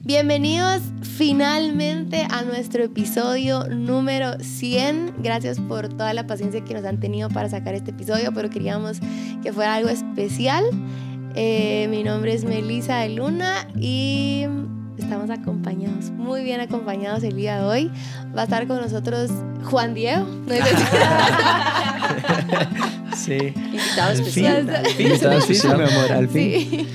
[0.00, 5.16] Bienvenidos finalmente a nuestro episodio número 100.
[5.24, 9.00] Gracias por toda la paciencia que nos han tenido para sacar este episodio, pero queríamos
[9.42, 10.64] que fuera algo especial.
[11.34, 14.44] Eh, mi nombre es Melisa de Luna y
[14.96, 17.90] estamos acompañados, muy bien acompañados el día de hoy.
[18.36, 19.32] Va a estar con nosotros
[19.64, 20.26] Juan Diego.
[23.16, 23.38] sí.
[23.56, 24.70] Invitado especial.
[24.70, 26.70] Al fin, Invitado especial, mi amor, al fin.
[26.70, 26.86] Sí.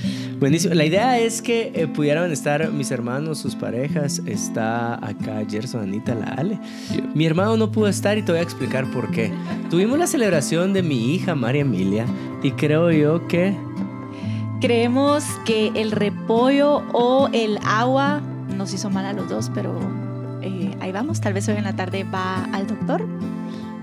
[0.44, 0.74] Buenísimo.
[0.74, 4.20] La idea es que eh, pudieran estar mis hermanos, sus parejas.
[4.26, 6.58] Está acá Gerson, Anita, la Ale.
[7.14, 9.32] Mi hermano no pudo estar y te voy a explicar por qué.
[9.70, 12.04] Tuvimos la celebración de mi hija María Emilia
[12.42, 13.56] y creo yo que...
[14.60, 18.20] Creemos que el repollo o el agua
[18.54, 19.80] nos hizo mal a los dos, pero
[20.42, 21.22] eh, ahí vamos.
[21.22, 23.02] Tal vez hoy en la tarde va al doctor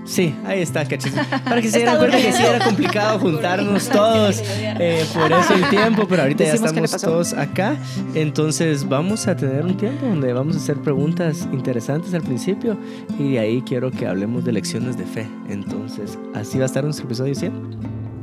[0.04, 1.20] Sí, ahí está, cachito.
[1.44, 4.42] Para que se dieran cuenta que sí era complicado juntarnos todos.
[4.44, 7.76] Eh, por eso el tiempo, pero ahorita ya estamos todos acá.
[8.14, 12.76] Entonces vamos a tener un tiempo donde vamos a hacer preguntas interesantes al principio
[13.18, 15.28] y de ahí quiero que hablemos de lecciones de fe.
[15.48, 17.52] Entonces, así va a estar nuestro episodio 100.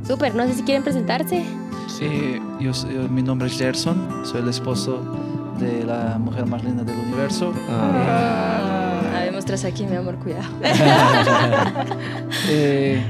[0.06, 1.44] Súper, no sé si quieren presentarse.
[1.86, 2.72] Sí, yo,
[3.10, 5.02] mi nombre es Gerson, soy el esposo
[5.58, 7.52] de la mujer más linda del universo.
[7.68, 8.99] Ah.
[9.44, 10.48] Tres aquí, mi amor, cuidado.
[12.48, 13.02] Eh,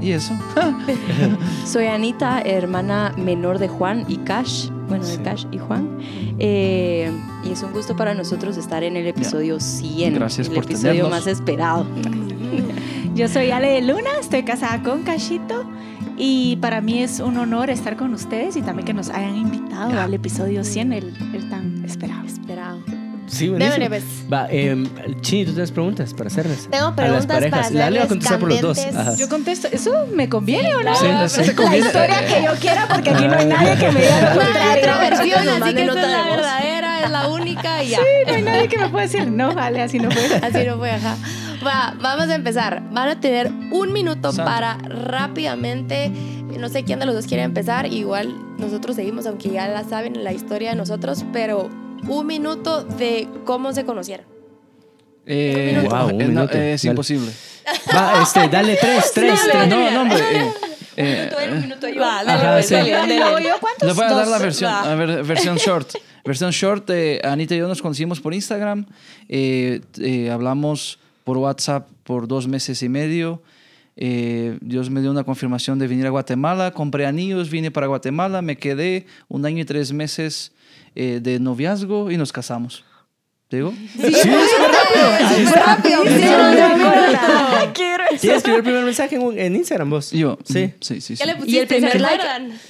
[0.00, 0.34] ¿Y eso?
[1.66, 4.68] Soy Anita, hermana menor de Juan y Cash.
[4.88, 5.98] Bueno, de Cash y Juan.
[6.38, 7.10] Eh,
[7.44, 10.14] y es un gusto para nosotros estar en el episodio 100.
[10.14, 11.86] Gracias el por episodio más esperado.
[13.14, 15.64] Yo soy Ale de Luna, estoy casada con Cashito.
[16.16, 20.00] Y para mí es un honor estar con ustedes y también que nos hayan invitado
[20.00, 22.24] al episodio 100, el, el tan esperado.
[22.24, 22.78] Esperado.
[23.34, 23.88] Sí, buenísimo.
[24.32, 24.84] Va, eh,
[25.20, 26.68] Chini, ¿tú tienes preguntas para hacerles?
[26.70, 28.78] Tengo preguntas a las para La le va a contestar por los dos.
[29.18, 30.94] Yo contesto, ¿eso me conviene o no?
[30.94, 31.80] Sí, no conviene.
[31.80, 34.78] La historia que yo quiera, porque aquí no hay nadie que me diga No hay
[34.78, 37.98] otra versión, así que esta es la verdadera, es la única y ya.
[37.98, 40.36] Sí, no hay nadie que me pueda decir, no, vale, así no fue.
[40.36, 41.16] Así no fue, ajá.
[41.66, 42.82] Va, vamos a empezar.
[42.92, 46.10] Van a tener un minuto para rápidamente,
[46.58, 50.22] no sé quién de los dos quiere empezar, igual nosotros seguimos, aunque ya la saben
[50.22, 51.68] la historia de nosotros, pero
[52.08, 54.26] un minuto de cómo se conocieron.
[55.26, 56.56] Eh, wow, un minuto.
[56.56, 57.32] Eh, es imposible.
[57.94, 59.68] Va, este, dale tres, tres, tres.
[59.68, 60.22] No, no, hombre.
[60.96, 62.00] Eh, un minuto, yo.
[62.00, 63.88] Va, dale, dale, dale, ¿Cuántos?
[63.88, 65.94] Le voy a dar la versión, a ver, versión short.
[66.24, 66.88] versión short,
[67.24, 68.86] Anita y yo nos conocimos por Instagram.
[70.30, 73.42] hablamos por WhatsApp por dos meses y medio.
[73.96, 76.70] Dios me dio una confirmación de venir a Guatemala.
[76.72, 80.52] Compré anillos, vine para Guatemala, me quedé un año y tres meses
[80.94, 82.84] eh, de noviazgo y nos casamos.
[83.48, 83.72] ¿Te digo?
[83.72, 85.34] Sí, sí, es rápido.
[85.36, 86.02] Es rápido.
[87.74, 88.20] Quiero eso.
[88.22, 90.12] ¿Tienes el primer mensaje en, en, Instagram vos?
[90.12, 90.38] Yo.
[90.44, 90.72] Sí.
[90.80, 91.16] Sí, sí, sí.
[91.16, 91.56] ¿Qué le pusiste?
[91.56, 92.24] ¿Y el primer like?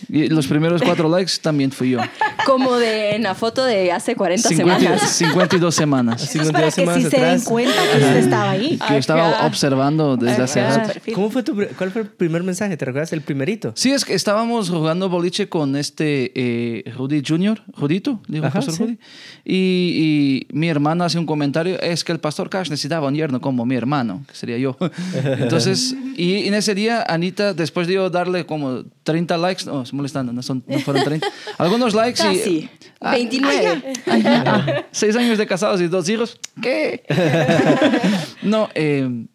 [0.08, 2.00] Y los primeros cuatro likes también fui yo.
[2.44, 5.10] Como de en la foto de hace 40 semanas.
[5.12, 6.28] 52 semanas.
[6.28, 8.78] 52 semanas que sí se den cuenta que usted estaba ahí.
[8.88, 10.92] Que estaba observando desde hace años.
[11.14, 12.76] ¿Cómo fue tu, ¿Cuál fue el primer mensaje?
[12.76, 13.72] ¿Te recuerdas el primerito?
[13.76, 18.72] Sí, es que estábamos jugando boliche con este eh, Rudy Jr., Rudito, digo, Ajá, sí.
[18.76, 18.98] Rudy.
[19.44, 23.38] Y, y mi hermana hace un comentario, es que el pastor Cash necesitaba un yerno
[23.38, 24.74] como mi hermano, que sería yo.
[25.14, 29.94] Entonces, y en ese día, Anita, después de yo darle como 30 likes, no, se
[29.94, 32.50] molestando, no, son, no fueron 30, algunos likes Casi.
[32.50, 32.70] y...
[32.98, 33.82] Ah, 29.
[34.06, 36.40] Ah, seis años de casados y dos hijos.
[36.62, 37.02] ¿Qué?
[38.42, 39.26] no, eh,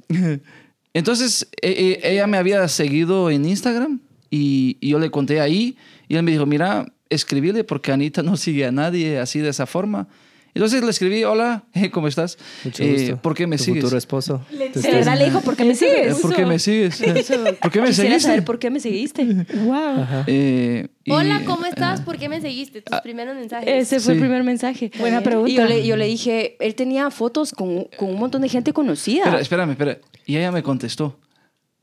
[0.96, 4.00] entonces e, e, ella me había seguido en Instagram
[4.32, 8.36] y, y, yo le conté ahí y él me dijo, mira, escribile porque Anita no
[8.36, 10.08] sigue a nadie así de esa forma.
[10.54, 12.38] Entonces le escribí, hola, ¿cómo estás?
[12.64, 13.02] Mucho gusto.
[13.14, 13.82] Eh, ¿Por qué me tu sigues?
[13.84, 14.42] futuro esposo.
[14.52, 16.18] Le, de verdad le dijo, ¿por qué me sigues?
[16.20, 16.98] ¿Por qué me sigues?
[17.62, 18.20] ¿Por qué me Quisiera seguiste?
[18.20, 19.26] saber por qué me seguiste.
[19.26, 20.06] Wow.
[20.28, 22.02] Eh, y- Hola, ¿cómo estás?
[22.02, 22.82] ¿Por qué me seguiste?
[22.82, 23.68] Tus primeros mensajes.
[23.68, 24.18] Ese fue Sí.
[24.18, 24.92] el primer mensaje.
[25.00, 25.50] Buena pregunta.
[25.52, 28.74] Y yo le, yo le dije, él tenía fotos con, con un montón de gente
[28.74, 29.24] conocida.
[29.24, 29.98] Espera, espérame, espera.
[30.26, 31.18] Y ella me contestó.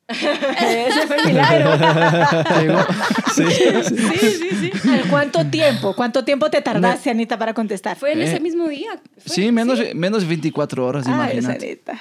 [0.08, 2.86] Ese fue el milagro.
[3.34, 4.70] Sí, sí, sí.
[5.10, 5.94] ¿Cuánto tiempo?
[5.94, 7.96] ¿Cuánto tiempo te tardaste, Anita, para contestar?
[7.96, 8.90] Fue en ese Eh, mismo día.
[9.18, 11.66] Fue- sí, menos, menos de 24 horas, Ay, imagínate.
[11.66, 12.00] Anita.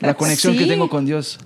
[0.00, 0.68] La conexión que Sí.
[0.68, 1.38] tengo con Dios.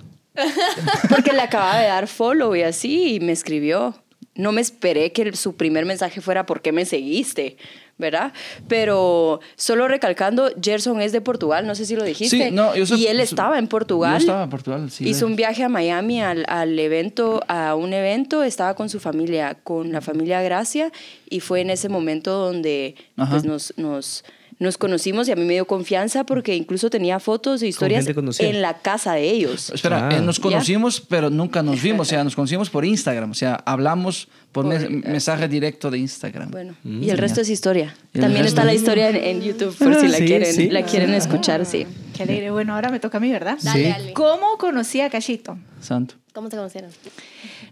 [1.09, 3.95] Porque le acababa de dar follow y así, y me escribió.
[4.35, 7.57] No me esperé que su primer mensaje fuera ¿por qué me seguiste?
[7.97, 8.33] ¿Verdad?
[8.67, 12.47] Pero solo recalcando, Gerson es de Portugal, no sé si lo dijiste.
[12.47, 14.13] Sí, no, yo soy- y él estaba en Portugal.
[14.13, 15.07] Yo estaba en Portugal, sí.
[15.07, 19.55] Hizo un viaje a Miami al, al evento, a un evento, estaba con su familia,
[19.63, 20.91] con la familia Gracia,
[21.29, 24.23] y fue en ese momento donde pues, nos, nos,
[24.61, 28.05] nos conocimos y a mí me dio confianza porque incluso tenía fotos e historias
[28.39, 29.71] en la casa de ellos.
[29.71, 30.21] Espera, eh, ah.
[30.21, 34.27] nos conocimos, pero nunca nos vimos, o sea, nos conocimos por Instagram, o sea, hablamos
[34.51, 36.51] por, mensaje directo de Instagram.
[36.51, 37.95] Bueno, mm, y el resto es historia.
[38.13, 41.87] También está la historia en, YouTube por si la quieren, la quieren escuchar, sí.
[42.15, 42.51] Qué alegre.
[42.51, 43.57] Bueno, ahora me toca a mí, ¿verdad?
[43.63, 44.13] Dale, dale.
[44.13, 45.57] ¿Cómo conocí a Cachito?
[45.79, 46.15] Santo.
[46.33, 46.91] ¿Cómo se conocieron?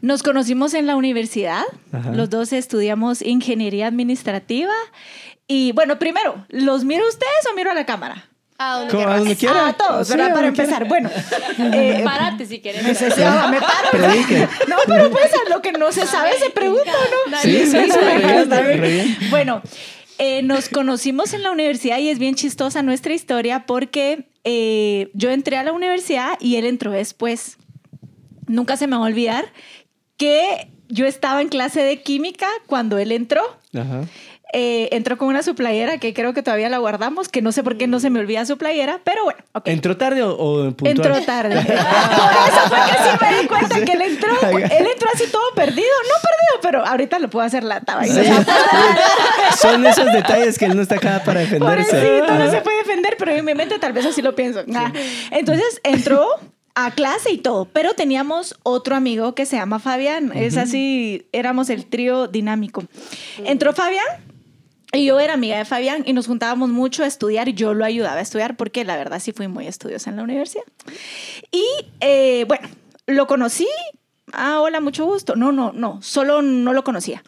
[0.01, 1.63] Nos conocimos en la universidad.
[2.13, 4.73] Los dos estudiamos ingeniería administrativa.
[5.51, 8.29] Y bueno, primero, ¿los miro ustedes o miro a la cámara?
[8.59, 9.47] A donde.
[9.47, 10.33] A todos, ¿verdad?
[10.33, 10.87] Para empezar.
[10.87, 11.09] Bueno.
[11.73, 12.83] Eh, Párate si quieres.
[12.83, 14.07] Me, me paro.
[14.67, 16.91] No, pero pues a lo que no se sabe se pregunta,
[17.29, 17.37] ¿no?
[17.39, 19.17] Sí, sí, sí.
[19.29, 19.61] Bueno,
[20.19, 25.31] eh, nos conocimos en la universidad y es bien chistosa nuestra historia porque eh, yo
[25.31, 27.57] entré a la universidad y él entró después.
[28.47, 29.51] Nunca se me va a olvidar
[30.15, 33.41] que yo estaba en clase de química cuando él entró.
[33.73, 34.03] Ajá.
[34.51, 37.61] Eh, entró con una su playera que creo que todavía la guardamos, que no sé
[37.61, 39.39] por qué no se me olvida su playera, pero bueno.
[39.65, 40.87] ¿Entró tarde o, puntual?
[40.87, 41.55] Entró tarde.
[41.61, 45.53] por eso fue que sí me di cuenta que él entró, él entró así todo
[45.53, 48.21] perdido, no perdido, pero ahorita lo puedo hacer la sí.
[49.59, 52.01] Son esos detalles que él no está acá para defenderse.
[52.01, 54.63] Sí, no se puede defender, pero en mi mente tal vez así lo pienso.
[54.73, 54.91] Ah,
[55.29, 56.27] entonces entró
[56.73, 61.69] a clase y todo, pero teníamos otro amigo que se llama Fabián, es así, éramos
[61.69, 62.83] el trío dinámico.
[63.45, 64.05] Entró Fabián
[64.91, 67.85] y yo era amiga de Fabián y nos juntábamos mucho a estudiar y yo lo
[67.85, 70.63] ayudaba a estudiar porque la verdad sí fui muy estudiosa en la universidad.
[71.51, 71.65] Y
[71.99, 72.67] eh, bueno,
[73.05, 73.67] lo conocí.
[74.33, 75.35] Ah, hola, mucho gusto.
[75.35, 77.23] No, no, no, solo no lo conocía.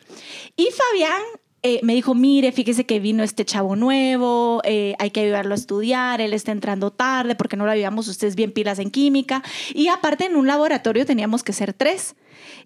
[0.55, 1.21] Y Fabián
[1.61, 5.57] eh, me dijo, mire, fíjese que vino este chavo nuevo, eh, hay que ayudarlo a
[5.57, 9.43] estudiar, él está entrando tarde porque no lo ayudamos ustedes bien pilas en química.
[9.75, 12.15] Y aparte en un laboratorio teníamos que ser tres.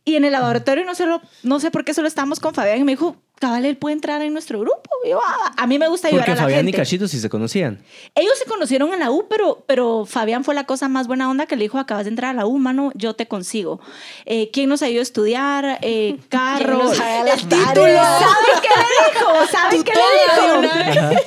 [0.06, 0.94] Y en el laboratorio no
[1.44, 4.22] no sé por qué solo estábamos con Fabián y me dijo, cabal, él puede entrar
[4.22, 4.90] en nuestro grupo.
[5.24, 7.84] Ah, a mí me gusta ayudar Porque a la Fabián y Cachito sí se conocían.
[8.16, 11.46] Ellos se conocieron en la U, pero, pero Fabián fue la cosa más buena onda
[11.46, 13.80] que le dijo, acabas de entrar a la U, mano, yo te consigo.
[14.26, 15.80] Eh, ¿Quién nos ayudó a estudiar?
[15.82, 16.98] Eh, carros.
[17.00, 17.64] el título.
[17.66, 19.48] ¿Sabes qué le dijo?
[19.52, 21.22] ¿Sabes qué le dijo?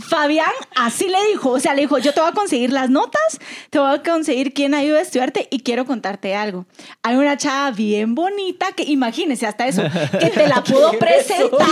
[0.00, 3.38] Fabián así le dijo, o sea, le dijo, yo te voy a conseguir las notas,
[3.70, 6.66] te voy a conseguir quién ayuda a estudiarte y quiero contarte algo.
[7.02, 9.82] Hay una chava bien bonita que, imagínese hasta eso,
[10.18, 11.68] que te la puedo presentar.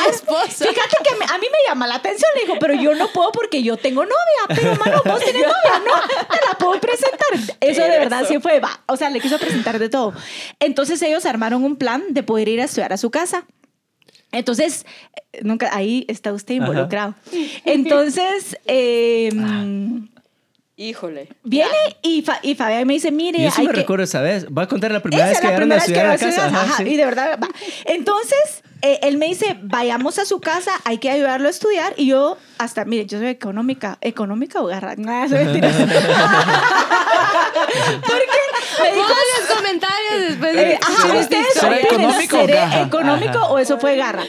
[0.48, 3.62] Fíjate que a mí me llama la atención, le dijo, pero yo no puedo porque
[3.62, 4.16] yo tengo novia,
[4.48, 7.56] pero mano, vos tenés novia, no, te la puedo presentar.
[7.60, 10.12] Eso de verdad sí fue, va, o sea, le quiso presentar de todo.
[10.60, 13.46] Entonces ellos armaron un plan de poder ir a estudiar a su casa.
[14.38, 14.84] Entonces,
[15.42, 17.14] nunca, ahí está usted involucrado.
[17.64, 20.08] Entonces, em,
[20.76, 21.28] Híjole.
[21.44, 21.70] Viene
[22.02, 23.40] y, y Fabián me dice, mire...
[23.44, 24.50] Yo sí me recuerdo esa vez.
[24.50, 26.46] Voy a contar la primera vez que llegaron a estudiar a la casa.
[26.46, 27.48] Ajá, Y de verdad, va.
[27.84, 31.94] Entonces, eh, él me dice, vayamos a su casa, hay que ayudarlo a estudiar.
[31.96, 33.98] Y yo, hasta, mire, yo soy económica.
[34.00, 34.96] ¿Económica o garra?
[34.96, 35.68] No, soy mentira.
[38.00, 38.43] Porque me
[38.94, 42.82] dijo los comentarios después de eh, ajá, ustedes ¿Será económico o garra?
[42.82, 44.24] económico o eso fue garra?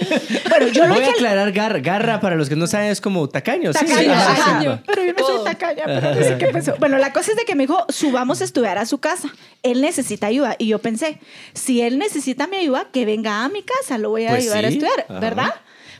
[0.49, 1.79] Bueno, yo lo Voy a aclarar garra.
[1.79, 3.71] Garra, para los que no saben, es como tacaño.
[3.71, 4.83] Tacaño, sí, tacaño.
[4.85, 6.75] Pero yo no soy tacaña, pero no sé qué pensó.
[6.79, 9.29] Bueno, la cosa es de que me dijo, subamos a estudiar a su casa.
[9.63, 10.55] Él necesita ayuda.
[10.57, 11.19] Y yo pensé,
[11.53, 14.65] si él necesita mi ayuda, que venga a mi casa, lo voy a pues ayudar
[14.65, 15.53] a estudiar, ¿verdad?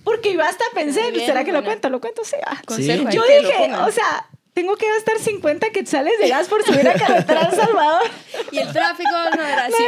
[0.04, 1.90] Porque yo hasta pensé, ¿será que lo cuento?
[1.90, 2.38] Lo cuento, sí.
[2.76, 3.06] sí.
[3.12, 7.42] Yo dije, o sea, tengo que gastar 50 quetzales de gas por subir a carretera
[7.42, 8.04] a Salvador.
[8.54, 9.84] Y el tráfico no era así.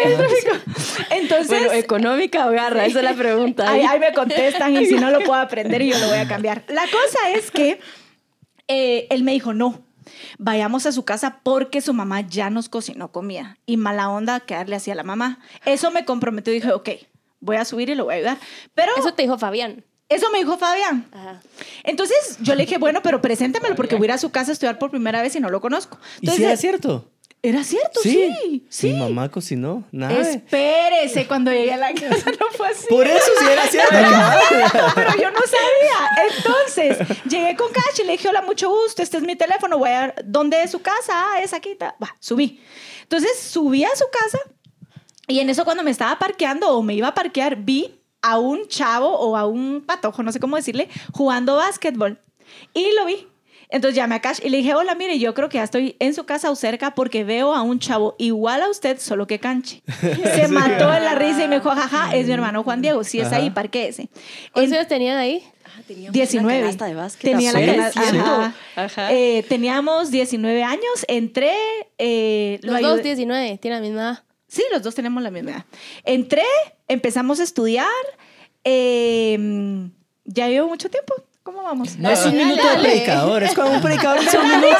[1.10, 1.48] Entonces.
[1.48, 3.72] Bueno, económica o garra, esa es la pregunta.
[3.72, 6.66] Ahí, ahí me contestan y si no lo puedo aprender yo lo voy a cambiar.
[6.68, 7.80] La cosa es que
[8.68, 9.86] eh, él me dijo, no,
[10.38, 14.76] vayamos a su casa porque su mamá ya nos cocinó comida y mala onda quedarle
[14.76, 15.40] así a la mamá.
[15.66, 16.90] Eso me comprometió y dije, ok,
[17.40, 18.38] voy a subir y lo voy a ayudar.
[18.74, 19.86] Pero eso te dijo Fabián.
[20.10, 21.06] Eso me dijo Fabián.
[21.84, 24.54] Entonces yo le dije, bueno, pero preséntamelo porque voy a ir a su casa a
[24.54, 26.00] estudiar por primera vez y no lo conozco.
[26.16, 27.12] Entonces, ¿Y si era cierto?
[27.44, 28.66] Era cierto, sí.
[28.68, 28.94] sí.
[28.94, 30.20] Mi mamá cocinó, nada.
[30.20, 32.88] Espérese, cuando llegué a la casa no fue así.
[32.90, 33.92] Por eso sí era cierto.
[34.96, 36.28] pero yo no sabía.
[36.36, 39.90] Entonces, llegué con Cash y le dije, hola, mucho gusto, este es mi teléfono, voy
[39.90, 40.16] a...
[40.26, 41.14] ¿Dónde es su casa?
[41.14, 41.78] Ah, es aquí.
[41.80, 42.60] Va, subí.
[43.04, 44.40] Entonces, subí a su casa
[45.28, 48.68] y en eso cuando me estaba parqueando o me iba a parquear, vi a un
[48.68, 52.20] chavo o a un patojo, no sé cómo decirle, jugando básquetbol.
[52.74, 53.28] Y lo vi.
[53.70, 56.14] Entonces llamé a Cash y le dije, hola, mire, yo creo que ya estoy en
[56.14, 59.82] su casa o cerca porque veo a un chavo igual a usted, solo que canche.
[60.36, 63.04] Se mató en la risa y me dijo, jaja, es mi hermano Juan Diego.
[63.04, 64.10] Si es ahí, ese
[64.54, 65.44] ¿Cuántos años tenían ahí?
[65.66, 66.76] Ah, 19.
[66.76, 67.32] de básquet.
[67.32, 69.12] Tenía la ajá.
[69.12, 71.06] Eh, teníamos 19 años.
[71.10, 71.54] Entré.
[71.98, 74.24] Eh, Los dos 19, tienen la misma edad.
[74.48, 75.66] Sí, los dos tenemos la misma edad.
[76.04, 76.44] Entré,
[76.88, 77.88] empezamos a estudiar.
[78.64, 79.92] Em,
[80.26, 81.14] ya llevo mucho tiempo
[81.48, 81.98] ¿Cómo vamos?
[81.98, 83.42] No, es un minuto de predicador.
[83.42, 84.76] Es como un predicador es un minuto.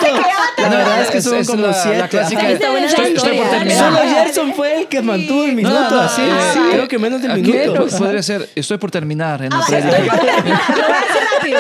[0.58, 1.98] La verdad es que son como la, siete.
[1.98, 2.50] La clásica.
[2.50, 3.78] Estoy, estoy, estoy por terminar.
[3.94, 5.74] Solo Gerson fue el que mantuvo el minuto.
[5.80, 6.22] No, no, así.
[6.52, 7.88] sí, creo que menos de Aquí minuto.
[7.98, 9.96] podría ser, estoy por terminar en la Ah, prédica.
[9.96, 11.60] estoy por terminar, lo voy a hacer rápido.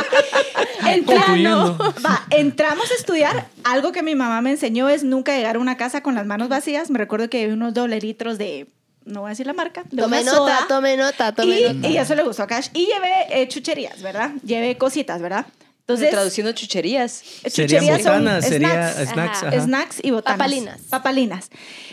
[0.88, 3.48] Entrando, va, entramos a estudiar.
[3.64, 6.50] Algo que mi mamá me enseñó es nunca llegar a una casa con las manos
[6.50, 6.90] vacías.
[6.90, 8.68] Me recuerdo que había unos doleritos de,
[9.08, 10.66] no voy a decir la marca, de Tome una nota, soda.
[10.68, 11.88] tome nota, tome y, nota.
[11.88, 12.70] y eso le gustó a Cash.
[12.74, 14.32] Y llevé eh, chucherías, ¿verdad?
[14.44, 15.46] Llevé cositas, ¿verdad?
[15.90, 17.12] Entonces, Traduciendo chucherías.
[17.46, 19.10] Serían chucherías son botanas, sería snacks.
[19.14, 19.38] snacks.
[19.38, 19.48] Ajá.
[19.48, 19.62] ajá.
[19.62, 20.38] Snacks y botanas.
[20.38, 20.82] Papalinas.
[20.90, 21.50] Papalinas.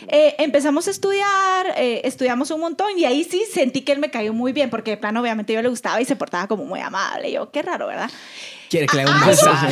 [0.09, 4.11] Eh, empezamos a estudiar, eh, estudiamos un montón y ahí sí sentí que él me
[4.11, 6.81] cayó muy bien porque de plano obviamente yo le gustaba y se portaba como muy
[6.81, 7.31] amable.
[7.31, 8.09] Yo, qué raro, ¿verdad?
[8.69, 9.69] Quiere que le haga un risa,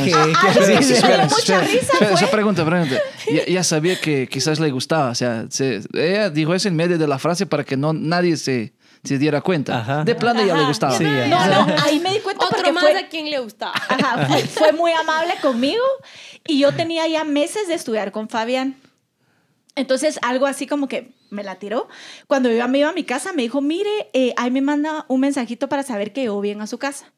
[0.80, 2.14] espera, fue.
[2.14, 2.96] esa pregunta, pregunta.
[3.30, 5.10] Ya, ya sabía que quizás le gustaba.
[5.10, 8.38] O sea, se- ella dijo eso en medio de la frase para que no nadie
[8.38, 8.72] se,
[9.04, 9.80] se diera cuenta.
[9.80, 10.04] Ajá.
[10.04, 10.98] De plano ya le gustaba.
[10.98, 13.74] Sí, No, no, ahí me di cuenta Otro porque más fue, a quien le gustaba.
[13.74, 15.84] ajá, fue, fue muy amable conmigo
[16.48, 18.78] y yo tenía ya meses de estudiar con Fabián.
[19.76, 21.88] Entonces, algo así como que me la tiró.
[22.28, 25.20] Cuando yo me iba a mi casa, me dijo, mire, eh, ahí me manda un
[25.20, 27.13] mensajito para saber que llegó bien a su casa.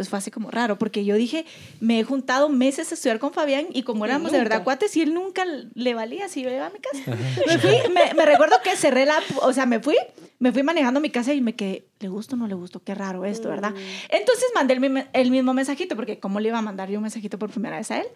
[0.00, 1.44] Entonces fue así como raro, porque yo dije,
[1.78, 5.02] me he juntado meses a estudiar con Fabián y como éramos de verdad cuates y
[5.02, 7.02] él nunca le valía si yo llegaba a mi casa.
[7.46, 7.74] Me fui,
[8.16, 9.96] me, recuerdo que cerré la, o sea, me fui,
[10.38, 12.82] me fui manejando mi casa y me quedé, ¿le gusto o no le gusto?
[12.82, 13.74] Qué raro esto, ¿verdad?
[14.08, 17.02] Entonces mandé el, mi- el mismo mensajito, porque ¿cómo le iba a mandar yo un
[17.02, 18.06] mensajito por primera vez a él?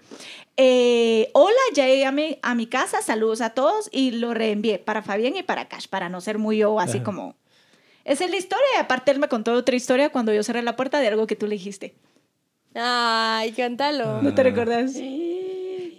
[0.56, 4.78] Eh, hola, ya llegué a mi, a mi casa, saludos a todos y lo reenvié
[4.78, 7.36] para Fabián y para Cash, para no ser muy yo así como...
[8.04, 10.76] Esa es la historia y aparte él me contó otra historia cuando yo cerré la
[10.76, 11.94] puerta de algo que tú le dijiste.
[12.74, 14.20] Ay, cántalo.
[14.22, 14.92] ¿No te recuerdas?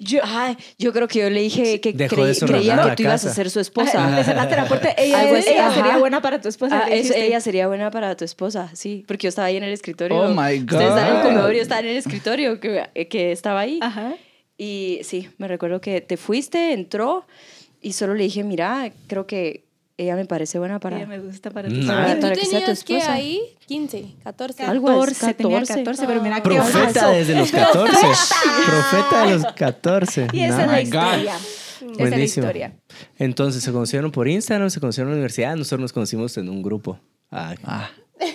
[0.01, 2.89] Yo, ay, yo creo que yo le dije que Dejó creí- de sonrojar creía la
[2.91, 3.31] que tú ibas casa.
[3.31, 4.15] a ser su Ah, esposa.
[4.15, 4.93] Le cerraste la puerta.
[4.97, 5.75] Ella, Algo es- así, ella ajá.
[5.75, 6.81] sería buena para tu esposa.
[6.83, 7.25] Ah, le es- dijiste.
[7.25, 10.17] ella sería buena para tu esposa, sí, porque yo estaba ahí en el escritorio.
[10.19, 11.23] Oh, my Ustedes estaban en el God.
[11.29, 13.79] comedor y yo estaba en el escritorio que, que estaba ahí.
[13.81, 14.13] Ajá.
[14.57, 17.25] Y sí, me recuerdo que te fuiste, entró
[17.81, 19.64] y solo le dije, mira, creo que
[19.97, 20.97] ella me parece buena para...
[20.97, 21.87] Ella me gusta para tu Nice.
[21.87, 23.13] para- ¿Tú para que sea tu tenías que esposa.
[23.13, 24.63] ahí 15, 14.
[24.63, 25.83] Algo así, 14, tenía 14.
[25.83, 27.09] 14, pero mira qué Profeta ojazo.
[27.11, 27.97] desde los 14.
[28.65, 30.27] Profeta de los 14.
[30.33, 30.83] Y esa es la Nice.
[30.83, 31.35] historia.
[31.35, 32.45] Esa es la Buenísimo.
[32.47, 32.73] historia.
[33.19, 34.69] Entonces, ¿se conocieron por Instagram?
[34.69, 35.55] ¿Se conocieron en la universidad?
[35.55, 36.99] Nosotros nos conocimos en un grupo.
[37.31, 37.89] Ah, Ah,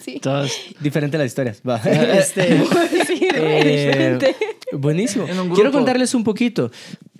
[0.00, 0.14] Sí.
[0.14, 1.62] entonces, diferente las historias.
[1.68, 1.80] Va.
[1.84, 2.60] Este,
[3.34, 4.18] eh,
[4.72, 5.26] buenísimo.
[5.28, 6.70] En un Quiero contarles un poquito.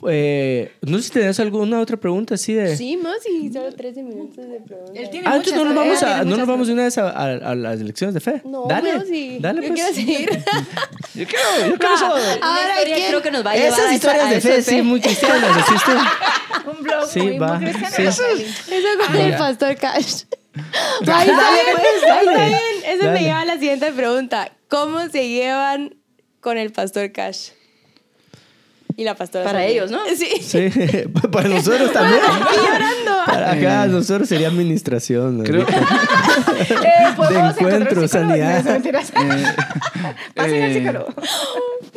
[0.08, 2.76] Eh, no sé si tenés alguna otra pregunta así de...
[2.76, 4.92] Sí, más y solo 13 minutos de pregunta.
[5.24, 7.10] Ah, entonces no nos vamos, a, tiene no nos muchas vamos de una vez a,
[7.10, 8.42] a- a las elecciones de fe.
[8.44, 9.38] No, dale, no, sí.
[9.40, 9.80] dale Yo pues.
[9.80, 10.30] quiero seguir.
[11.14, 12.38] yo quiero, yo quiero saber.
[12.42, 13.08] Ahora, ¿quién?
[13.08, 15.56] creo que nos va a llevar Esas historias de a eso fe, sí, muy cristianas,
[15.56, 16.12] está.
[16.70, 18.02] Un blog Sí, muy, va, muy sí.
[18.02, 18.22] Eso
[19.06, 20.22] con el pastor Cash.
[21.02, 22.32] Dale, Ahí está bien, pues, ahí dale.
[22.32, 22.60] está bien.
[22.86, 23.18] Eso Dale.
[23.18, 24.52] me lleva a la siguiente pregunta.
[24.68, 25.96] ¿Cómo se llevan
[26.40, 27.50] con el pastor Cash?
[28.96, 29.44] Y la pastora.
[29.44, 30.00] Para ellos, ¿no?
[30.16, 30.28] Sí.
[30.40, 30.68] Sí,
[31.32, 32.20] para nosotros también.
[32.24, 33.10] Aquí llorando.
[33.26, 35.38] Para acá, nosotros sería administración.
[35.38, 35.44] ¿no?
[35.44, 35.66] Creo
[36.68, 36.74] Eh,
[37.30, 38.64] De encuentro, sanidad.
[38.64, 39.12] No, mentiras.
[39.12, 41.06] Pasen al eh, psicólogo.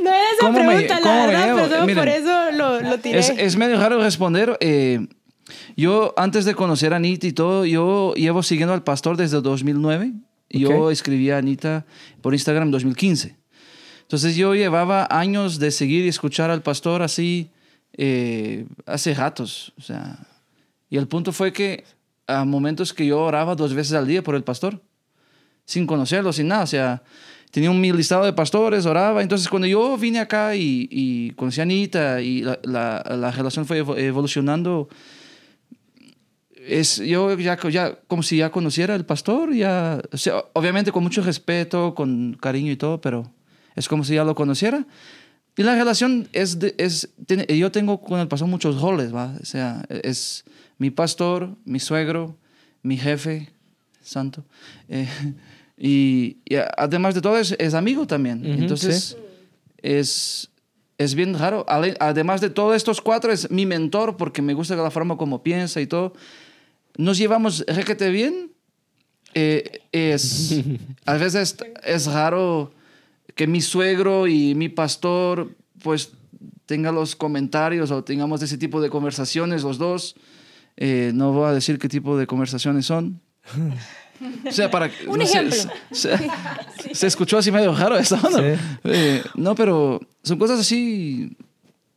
[0.02, 2.52] No era esa ¿Cómo me- pregunta, cómo la me verdad, pero solo Miren, por eso
[2.52, 3.20] lo, lo tiré.
[3.20, 4.58] Es, es medio raro responder.
[4.60, 5.08] eh,
[5.78, 10.14] yo, antes de conocer a Anita y todo, yo llevo siguiendo al pastor desde 2009.
[10.50, 10.92] Yo Ok.
[10.92, 11.86] escribí a Anita
[12.22, 13.36] por Instagram en 2015.
[14.06, 17.50] Entonces yo llevaba años de seguir y escuchar al pastor así
[17.98, 19.74] eh, hace ratos.
[19.78, 20.20] O sea,
[20.90, 21.84] y el punto fue que
[22.28, 24.82] a momentos que yo oraba dos veces al día por el pastor,
[25.66, 26.64] sin conocerlo, sin nada.
[26.64, 27.02] O sea,
[27.50, 29.24] tenía un mi listado de pastores, oraba.
[29.24, 33.66] Entonces, cuando yo vine acá y, y conocí a Anita y la, la, la relación
[33.66, 34.88] fue evo- evolucionando,
[36.56, 41.02] es, yo ya, ya como si ya conociera al pastor, ya, o sea, obviamente con
[41.04, 43.32] mucho respeto, con cariño y todo, pero
[43.76, 44.86] es como si ya lo conociera.
[45.58, 49.36] Y la relación es, de- es tiene- yo tengo con el pastor muchos roles, ¿va?
[49.42, 50.44] O sea, es
[50.78, 52.36] mi pastor, mi suegro,
[52.84, 53.52] mi jefe,
[54.02, 54.44] santo.
[54.90, 55.08] eh,
[55.78, 56.38] y,
[56.78, 58.46] además de todo es, es amigo también.
[58.46, 59.18] Entonces,
[59.82, 60.50] es,
[60.98, 61.66] es bien raro.
[61.68, 65.82] Además de todos estos cuatro, es mi mentor porque me gusta la forma como piensa
[65.82, 66.14] y todo.
[66.98, 68.52] Nos llevamos requete bien.
[69.34, 70.56] Eh, es,
[71.06, 72.72] a veces es raro
[73.36, 76.12] que mi suegro y mi pastor pues
[76.66, 80.16] tengan los comentarios o tengamos ese tipo de conversaciones los dos.
[80.78, 83.22] Eh, no voy a decir qué tipo de conversaciones son.
[84.48, 85.56] O sea, para Un no sé, ejemplo.
[85.92, 86.18] se,
[86.88, 88.30] se- se escuchó así medio raro eso, ¿no?
[88.32, 88.60] Sí.
[88.86, 91.36] Eh, no, pero son cosas así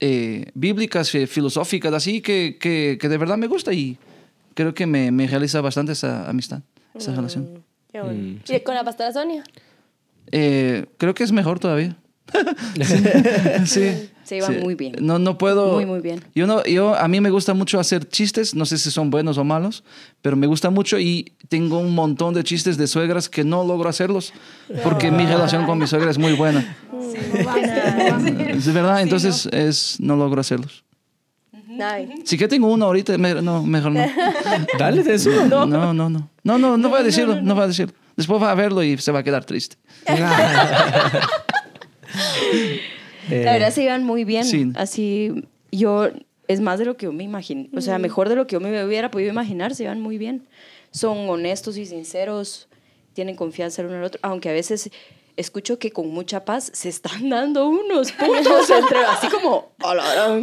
[0.00, 3.96] eh, bíblicas, eh, filosóficas, así que, que, que de verdad me gusta y
[4.54, 6.60] creo que me, me realiza bastante esa amistad,
[6.94, 7.64] esa relación.
[7.92, 8.20] Qué bueno.
[8.20, 9.44] Mm, ¿Y con la pastora Sonia?
[10.32, 11.96] Eh, creo que es mejor todavía.
[13.64, 14.10] sí.
[14.28, 14.96] Se iba muy bien.
[15.00, 15.72] No, no puedo.
[15.72, 16.22] Muy, muy bien.
[16.34, 19.38] Yo no, yo, a mí me gusta mucho hacer chistes, no sé si son buenos
[19.38, 19.84] o malos,
[20.20, 23.88] pero me gusta mucho y tengo un montón de chistes de suegras que no logro
[23.88, 24.34] hacerlos
[24.84, 26.76] porque mi relación con mi suegra es muy buena.
[28.50, 30.84] es verdad, entonces es, no logro hacerlos.
[32.24, 34.04] Sí que tengo uno ahorita, no, mejor no.
[34.78, 35.30] Dale de eso.
[35.46, 36.08] No, no, no.
[36.08, 37.94] No, no, no, no voy a decirlo, no voy a decirlo.
[38.18, 39.76] Después va a verlo y se va a quedar triste.
[43.30, 44.74] Eh, la verdad se iban muy bien.
[44.76, 46.08] Así, yo,
[46.48, 47.68] es más de lo que yo me imagino.
[47.76, 50.48] O sea, mejor de lo que yo me hubiera podido imaginar, se iban muy bien.
[50.90, 52.66] Son honestos y sinceros,
[53.12, 54.90] tienen confianza el uno en el otro, aunque a veces
[55.38, 59.72] escucho que con mucha paz se están dando unos puntos entre, así como,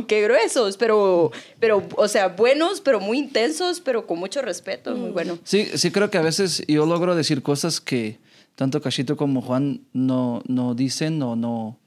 [0.08, 5.12] qué gruesos, pero, pero, o sea, buenos, pero muy intensos, pero con mucho respeto, muy
[5.12, 5.38] bueno.
[5.44, 8.20] Sí, sí creo que a veces yo logro decir cosas que
[8.56, 11.78] tanto Cachito como Juan no, no dicen o no,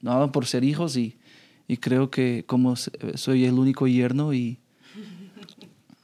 [0.00, 1.18] no por ser hijos y,
[1.66, 4.58] y creo que como soy el único yerno y...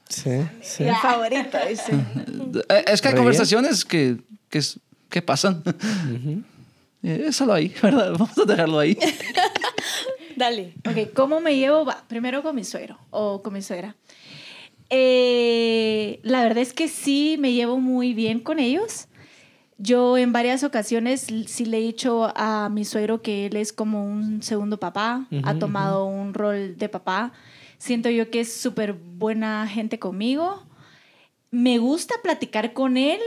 [0.08, 0.82] Sí, sí.
[0.82, 1.92] Mi favorito, dice.
[2.68, 4.16] Eh, es que hay conversaciones que,
[4.48, 4.60] que,
[5.10, 5.62] que pasan.
[5.66, 6.42] Uh
[7.32, 8.12] solo ahí, ¿verdad?
[8.12, 8.96] Vamos a dejarlo ahí.
[10.36, 10.74] Dale.
[10.88, 11.84] Ok, ¿cómo me llevo?
[11.84, 13.96] Va, primero con mi suegro o con mi suegra.
[14.90, 19.06] Eh, la verdad es que sí me llevo muy bien con ellos.
[19.78, 24.04] Yo en varias ocasiones sí le he dicho a mi suegro que él es como
[24.04, 27.32] un segundo papá, ha tomado un rol de papá.
[27.78, 30.62] Siento yo que es súper buena gente conmigo.
[31.50, 33.20] Me gusta platicar con él,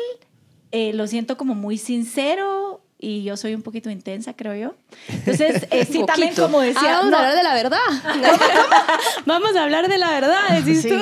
[0.73, 4.75] eh, lo siento como muy sincero, y yo soy un poquito intensa, creo yo.
[5.09, 6.99] Entonces, eh, sí, también como decía...
[6.99, 7.79] Ah, vamos a hablar de la verdad.
[9.25, 10.95] vamos a hablar de la verdad, decís tú.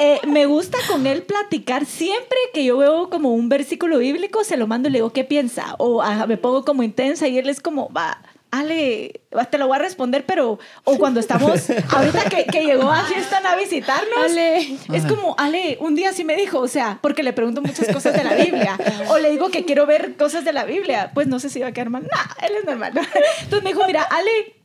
[0.00, 4.56] Eh, me gusta con él platicar siempre que yo veo como un versículo bíblico, se
[4.56, 5.76] lo mando y le digo, ¿qué piensa?
[5.78, 9.76] O ah, me pongo como intensa y él es como, va, Ale, te lo voy
[9.76, 14.78] a responder, pero, o cuando estamos, ahorita que, que llegó a Houston a visitarnos, Ale.
[14.92, 18.14] es como, Ale, un día sí me dijo, o sea, porque le pregunto muchas cosas
[18.14, 18.78] de la Biblia,
[19.08, 21.68] o le digo que quiero ver cosas de la Biblia, pues no sé si va
[21.68, 22.92] a quedar mal, no, él es normal.
[23.42, 24.57] Entonces me dijo, mira, Ale,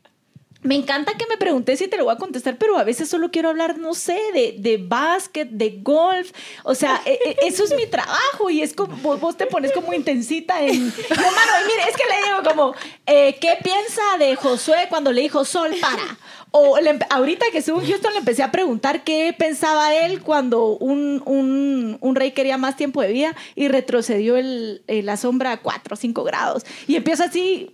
[0.63, 3.31] me encanta que me preguntes si te lo voy a contestar, pero a veces solo
[3.31, 6.31] quiero hablar, no sé, de, de básquet, de golf.
[6.63, 9.93] O sea, e, e, eso es mi trabajo y es como vos, te pones como
[9.93, 10.93] intensita en.
[11.13, 15.21] No, mano, mire, es que le digo como, eh, ¿qué piensa de Josué cuando le
[15.21, 16.17] dijo sol para?
[16.51, 16.77] O
[17.09, 21.97] ahorita que estuvo en Houston le empecé a preguntar qué pensaba él cuando un, un,
[21.99, 25.97] un rey quería más tiempo de vida y retrocedió el, la sombra a 4 o
[25.97, 26.63] 5 grados.
[26.87, 27.72] Y empieza así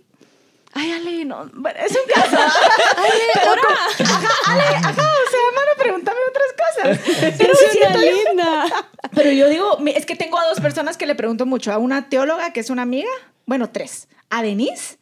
[0.72, 2.36] Ay, Ale, no, es un caso.
[2.36, 7.34] Ale, pero ajá, Ale, ajá, o sea, hermano, pregúntame otras cosas.
[7.38, 8.66] Pero es linda.
[9.14, 11.72] Pero yo digo, es que tengo a dos personas que le pregunto mucho.
[11.72, 13.10] A una teóloga, que es una amiga,
[13.46, 14.08] bueno, tres.
[14.28, 14.98] A Denise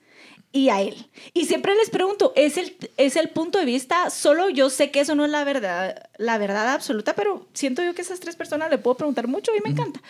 [0.52, 1.10] y a él.
[1.34, 4.08] Y siempre les pregunto, ¿es el, es el punto de vista?
[4.08, 7.94] Solo yo sé que eso no es la verdad, la verdad absoluta, pero siento yo
[7.94, 10.00] que esas tres personas le puedo preguntar mucho y me encanta.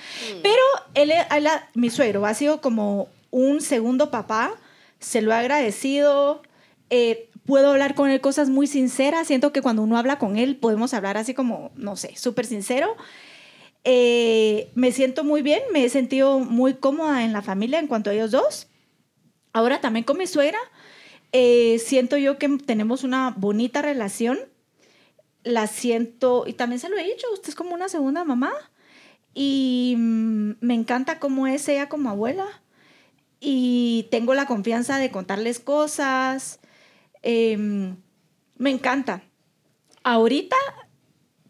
[0.42, 0.62] Pero
[0.94, 4.55] él, él, mi suegro ha sido como un segundo papá
[4.99, 6.43] se lo he agradecido.
[6.91, 9.27] Eh, puedo hablar con él cosas muy sinceras.
[9.27, 12.97] Siento que cuando uno habla con él podemos hablar así como, no sé, súper sincero.
[13.85, 18.11] Eh, me siento muy bien, me he sentido muy cómoda en la familia en cuanto
[18.11, 18.69] a ellos dos.
[19.53, 20.59] Ahora también con mi suegra,
[21.33, 24.39] eh, siento yo que tenemos una bonita relación.
[25.45, 28.53] La siento, y también se lo he dicho, usted es como una segunda mamá.
[29.33, 32.47] Y mm, me encanta cómo es ella como abuela
[33.40, 36.61] y tengo la confianza de contarles cosas.
[37.22, 37.96] Em,
[38.57, 39.22] me encanta.
[40.03, 40.57] Ahorita,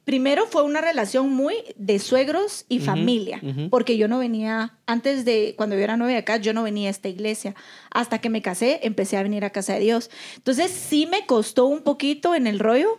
[0.04, 5.54] primero fue una relación muy de suegros y familia, porque yo no venía, antes de,
[5.56, 7.54] cuando yo era nueve acá, yo no venía a esta iglesia.
[7.90, 10.10] Hasta que me casé, empecé a venir a casa de Dios.
[10.36, 12.98] Entonces sí me costó un poquito en el rollo,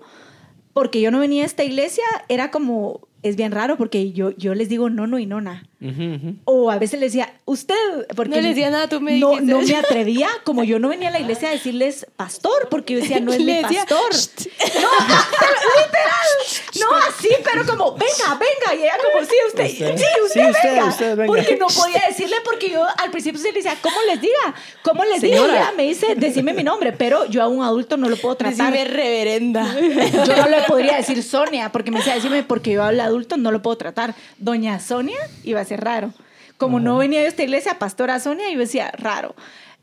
[0.73, 4.55] porque yo no venía a esta iglesia, era como, es bien raro porque yo, yo
[4.55, 5.68] les digo nono y nona.
[6.43, 7.75] O a veces les decía, usted,
[8.15, 11.07] porque no les decía nada, tú me no, no me atrevía, como yo no venía
[11.07, 13.79] a la iglesia a decirles pastor, porque yo decía, no es mi pastor.
[13.79, 14.89] no,
[15.79, 16.29] literal,
[16.81, 19.83] no así, pero como, venga, venga, y ella como, sí, usted, sí,
[20.25, 21.27] usted, venga.
[21.27, 24.55] Porque no podía decirle, porque yo al principio se le decía, ¿cómo les diga?
[24.83, 25.37] ¿Cómo les diga?
[25.37, 28.35] Y ella me dice, decime mi nombre, pero yo a un adulto no lo puedo
[28.35, 28.73] tratar.
[28.73, 29.65] Decime reverenda.
[30.25, 33.51] Yo no le podría decir Sonia, porque me decía, decime, porque yo hablo adulto no
[33.51, 34.15] lo puedo tratar.
[34.37, 36.13] Doña Sonia iba a raro.
[36.57, 39.35] Como no venía de esta iglesia, pastora Sonia, yo decía, raro.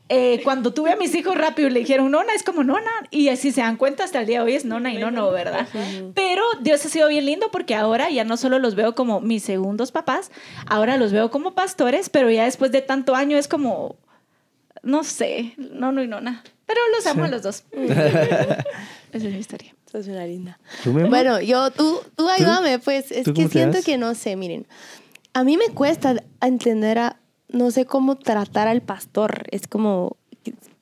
[0.08, 2.90] Eh, cuando tuve a mis hijos rápido le dijeron nona, es como nona.
[3.10, 5.30] Y así se dan cuenta hasta el día de hoy es nona y no, no,
[5.30, 5.66] ¿verdad?
[6.14, 9.42] Pero Dios ha sido bien lindo porque ahora ya no solo los veo como mis
[9.42, 10.30] segundos papás,
[10.66, 13.96] ahora los veo como pastores, pero ya después de tanto año es como,
[14.82, 16.44] no sé, no, no y nona.
[16.66, 17.64] Pero los amo a los dos.
[17.72, 18.64] Esa
[19.12, 19.74] es mi historia.
[19.90, 20.58] Sos una linda.
[20.84, 23.12] bueno, yo, tú, tú ayúdame, pues.
[23.12, 24.66] Es que siento que no sé, miren.
[25.36, 27.20] A mí me cuesta entender a.
[27.48, 29.44] No sé cómo tratar al pastor.
[29.50, 30.16] Es como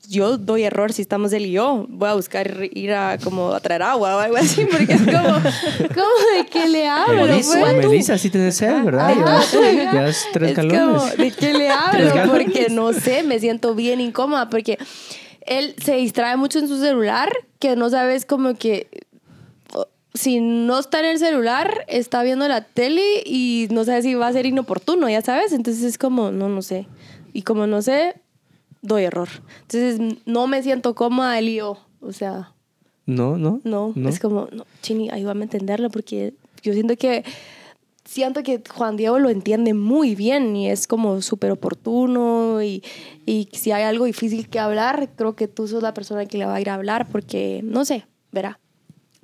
[0.08, 1.86] yo doy error si estamos él y yo.
[1.88, 5.12] Voy a buscar ir a como a traer agua o algo así, porque es como,
[5.94, 7.26] ¿cómo de qué le hablo?
[7.26, 9.12] Melissa, sí tienes sed, ¿verdad?
[9.92, 12.30] ya, es tres es Como, ¿de qué le hablo?
[12.30, 14.78] Porque no sé, me siento bien incómoda, porque
[15.40, 18.86] él se distrae mucho en su celular, que no sabes como que
[20.14, 24.28] si no está en el celular, está viendo la tele y no sabes si va
[24.28, 25.52] a ser inoportuno, ya sabes.
[25.52, 26.86] Entonces es como, no, no sé.
[27.32, 28.14] Y como no sé,
[28.80, 29.28] doy error.
[29.62, 31.78] Entonces no me siento cómoda el lío.
[32.00, 32.52] O sea.
[33.06, 33.60] No, no.
[33.64, 37.24] No, es como, no, Chini, ayúdame a entenderlo porque yo siento que.
[38.06, 42.84] Siento que Juan Diego lo entiende muy bien y es como súper oportuno y,
[43.24, 46.44] y si hay algo difícil que hablar, creo que tú sos la persona que le
[46.44, 48.60] va a ir a hablar porque, no sé, verá.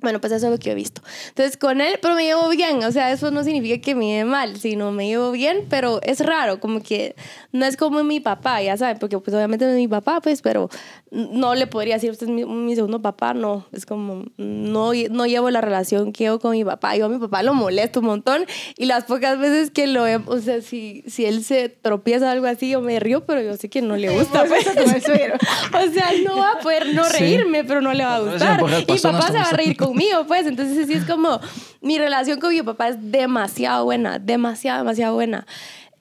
[0.01, 1.01] Bueno, pues eso es lo que he visto.
[1.29, 2.83] Entonces, con él, pero me llevo bien.
[2.83, 6.19] O sea, eso no significa que me lleve mal, sino me llevo bien, pero es
[6.19, 7.15] raro, como que
[7.51, 10.41] no es como mi papá, ya saben, porque pues obviamente no es mi papá, pues,
[10.41, 10.69] pero
[11.11, 13.65] no le podría decir, usted es mi, segundo papá, no.
[13.73, 16.95] Es como, no, no llevo la relación que llevo con mi papá.
[16.95, 18.45] Yo a mi papá lo molesto un montón
[18.77, 22.29] y las pocas veces que lo he, o sea, si, si él se tropieza o
[22.29, 24.45] algo así, yo me río, pero yo sé que no le gusta.
[24.45, 24.65] Pues.
[24.67, 28.61] o sea, no va a poder no reírme, pero no le va a gustar.
[28.87, 30.45] Y papá se va a reír con mío, pues.
[30.45, 31.39] Entonces, sí es como,
[31.81, 35.45] mi relación con mi papá es demasiado buena, demasiado, demasiado buena.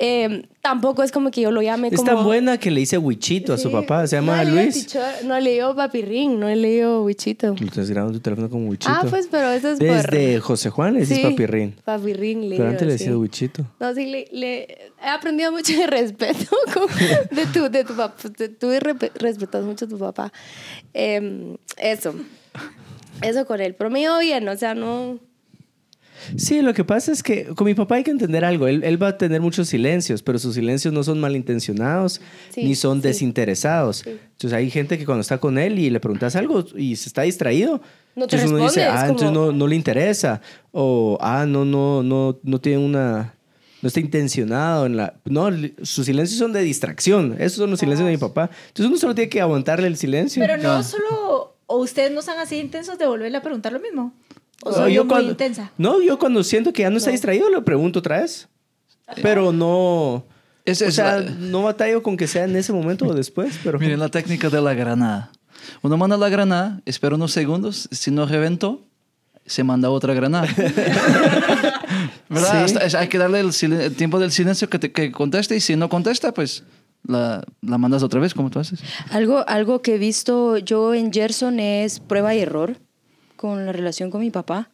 [0.03, 2.11] Eh, tampoco es como que yo lo llame es como...
[2.11, 4.97] tan buena que le hice Wichito a su papá, se llama Luis.
[5.27, 7.05] no le digo Papirrín, no le digo.
[7.05, 8.91] Lo estás grabando tu teléfono como Wichito.
[8.91, 11.77] Ah, pues, pero eso es Desde José Juan le dices sí, Papirrín.
[11.85, 13.67] Papirrín le Pero antes le decía Wichito.
[13.79, 14.63] No, sí, le, le,
[15.05, 16.57] he aprendido mucho de respeto
[17.31, 18.15] de tu, de tu papá.
[18.59, 18.71] Tú
[19.17, 20.33] respetas mucho a tu papá.
[20.95, 22.15] Eh, eso
[23.23, 23.75] eso con él.
[23.75, 25.19] Pero me iba bien, o sea, no...
[26.37, 28.67] Sí, lo que pasa es que con mi papá hay que entender algo.
[28.69, 32.21] Él, él va a tener muchos silencios, pero sus silencios no son malintencionados
[32.57, 34.07] ni son desinteresados.
[34.07, 37.23] Entonces hay gente que cuando está con él y le preguntas algo y se está
[37.23, 37.81] distraído,
[38.15, 40.41] no te entonces uno dice, ah, entonces no, no, le interesa.
[40.73, 43.35] O, ah, no, no, no, no tiene una...
[43.83, 45.15] No está intencionado en la...
[45.25, 45.49] No,
[45.83, 47.35] sus silencios son de distracción.
[47.39, 48.51] Esos son los silencios de mi papá.
[48.69, 50.43] Entonces uno solo tiene que aguantarle el silencio.
[50.43, 54.13] Pero no solo ¿O ustedes no son así intensos de volverle a preguntar lo mismo?
[54.65, 55.71] ¿O soy yo, muy intensa?
[55.79, 58.49] No, yo cuando siento que ya no está distraído, lo pregunto otra vez.
[59.23, 60.27] Pero no...
[60.65, 63.79] Es, o sea, no batallo con que sea en ese momento o después, pero...
[63.79, 65.31] Miren la técnica de la granada.
[65.81, 68.83] Uno manda la granada, espera unos segundos, si no reventó,
[69.47, 70.49] se manda otra granada.
[72.29, 72.97] ¿Verdad?
[72.97, 76.35] hay que darle el, tiempo del silencio que, te, que conteste y si no contesta,
[76.35, 76.65] pues
[77.11, 78.81] la, la, mandas otra vez, como tú haces.
[79.11, 82.77] Algo, algo que he visto yo en Gerson es prueba y error
[83.37, 84.71] con la relación con mi papá.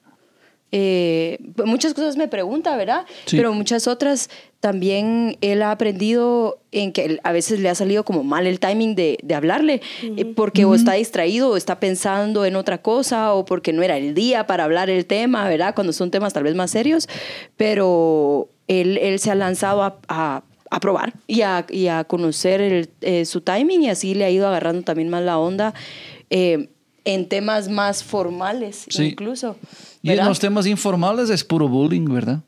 [0.73, 3.07] Eh, muchas cosas me pregunta, ¿verdad?
[3.31, 8.25] Pero muchas otras también él ha aprendido en que a veces le ha salido como
[8.25, 12.57] mal el timing de, de hablarle, eh, porque o está distraído o está pensando en
[12.57, 15.75] otra cosa o porque no era el día para hablar el tema, ¿verdad?
[15.75, 17.09] Cuando son temas tal vez más serios,
[17.57, 20.43] pero él, él se ha lanzado a a
[20.81, 24.47] probar y a, y a conocer el, eh, su timing y así le ha ido
[24.47, 25.75] agarrando también más la onda
[26.31, 26.71] eh,
[27.05, 29.57] en temas más formales incluso.
[30.03, 32.43] Y en los temas informales es puro bullying, ¿verdad?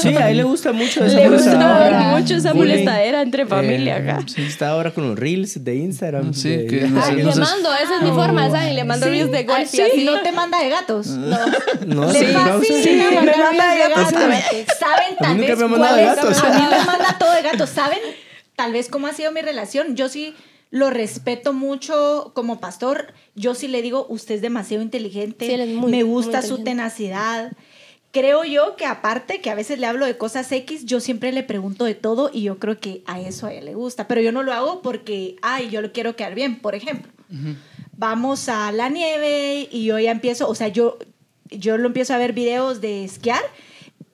[0.00, 3.96] Sí, a él le gusta mucho esa Le gusta mucho esa molestadera entre eh, familia
[3.96, 4.24] acá.
[4.26, 6.32] Sí, está ahora con los reels de Instagram.
[6.32, 8.74] Sí, de, que le mando, esa es mi forma, ¿sabes?
[8.74, 10.04] Le mando reels de golf sí, así.
[10.04, 11.08] No te manda de gatos.
[11.08, 11.36] No.
[11.86, 12.26] No, sí,
[12.82, 14.10] sí, me manda de gatos.
[14.78, 16.06] ¿Saben tal vez me cuál es?
[16.06, 16.42] Gatos.
[16.42, 17.70] A mí me manda todo de gatos.
[17.70, 17.98] ¿Saben
[18.54, 19.96] tal vez cómo ha sido mi relación?
[19.96, 20.34] Yo sí
[20.70, 23.12] lo respeto mucho como pastor.
[23.34, 25.46] Yo sí le digo, usted es demasiado inteligente.
[25.46, 27.52] Sí, muy, me gusta su tenacidad
[28.16, 31.42] creo yo que aparte que a veces le hablo de cosas X, yo siempre le
[31.42, 34.32] pregunto de todo y yo creo que a eso a él le gusta, pero yo
[34.32, 37.12] no lo hago porque, ay, yo lo quiero quedar bien, por ejemplo.
[37.92, 40.96] Vamos a la nieve y yo ya empiezo, o sea, yo,
[41.50, 43.42] yo lo empiezo a ver videos de esquiar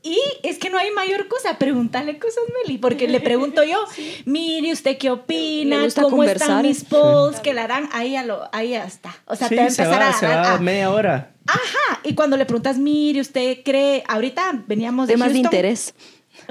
[0.03, 3.79] y es que no hay mayor cosa, preguntarle cosas, Meli, porque le pregunto yo,
[4.25, 5.87] mire, ¿usted qué opina?
[5.95, 7.41] ¿Cómo están mis posts?
[7.41, 9.15] Que la harán, ahí ya, lo, ahí ya está.
[9.27, 11.35] O sea, te va a empezar a se va media hora.
[11.47, 14.05] Ajá, y cuando le preguntas, mire, ¿usted cree?
[14.09, 15.95] Ahorita veníamos de Temas de interés.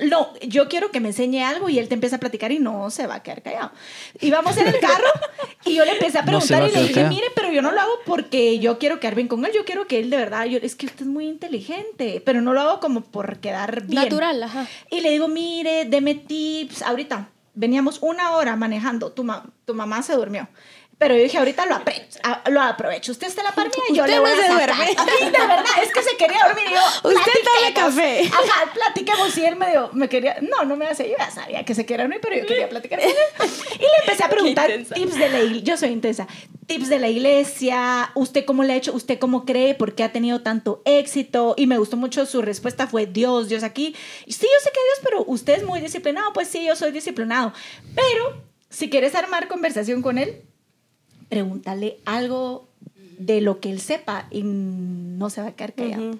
[0.09, 2.89] No, yo quiero que me enseñe algo y él te empieza a platicar y no
[2.89, 3.71] se va a quedar callado.
[4.19, 5.07] Y vamos en el carro
[5.65, 7.91] y yo le empecé a preguntar y le dije, mire, pero yo no lo hago
[8.05, 10.75] porque yo quiero quedar bien con él, yo quiero que él de verdad, yo, es
[10.75, 14.03] que usted es muy inteligente, pero no lo hago como por quedar bien.
[14.03, 14.67] Natural, ajá.
[14.89, 19.25] Y le digo, mire, deme tips, ahorita, veníamos una hora manejando, tu,
[19.65, 20.47] tu mamá se durmió.
[21.01, 21.81] Pero yo dije, ahorita lo,
[22.51, 23.11] lo aprovecho.
[23.11, 24.71] Usted está en la par y yo le voy a sacar.
[24.75, 28.27] Sí, de verdad, es que se quería dormir y yo, Usted tome café.
[28.27, 29.35] Ajá, platiquemos.
[29.35, 31.87] Y él me, dio, me quería, no, no me hace, yo ya sabía que se
[31.87, 33.15] quería dormir, pero yo quería platicar con él.
[33.73, 35.63] Y le empecé a preguntar tips de la iglesia.
[35.63, 36.27] Yo soy intensa.
[36.67, 40.11] Tips de la iglesia, usted cómo le ha hecho, usted cómo cree, por qué ha
[40.11, 41.55] tenido tanto éxito.
[41.57, 43.95] Y me gustó mucho su respuesta, fue Dios, Dios aquí.
[44.27, 46.31] Y sí, yo sé que Dios, pero usted es muy disciplinado.
[46.31, 47.53] Pues sí, yo soy disciplinado.
[47.95, 50.43] Pero si quieres armar conversación con él,
[51.31, 52.67] pregúntale algo
[53.17, 56.17] de lo que él sepa y no se va a quedar callado.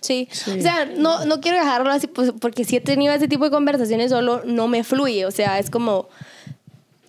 [0.00, 0.26] Sí.
[0.46, 3.50] o sea, no, no quiero dejarlo así, pues, porque si he tenido ese tipo de
[3.50, 6.08] conversaciones, solo no me fluye, o sea, es como,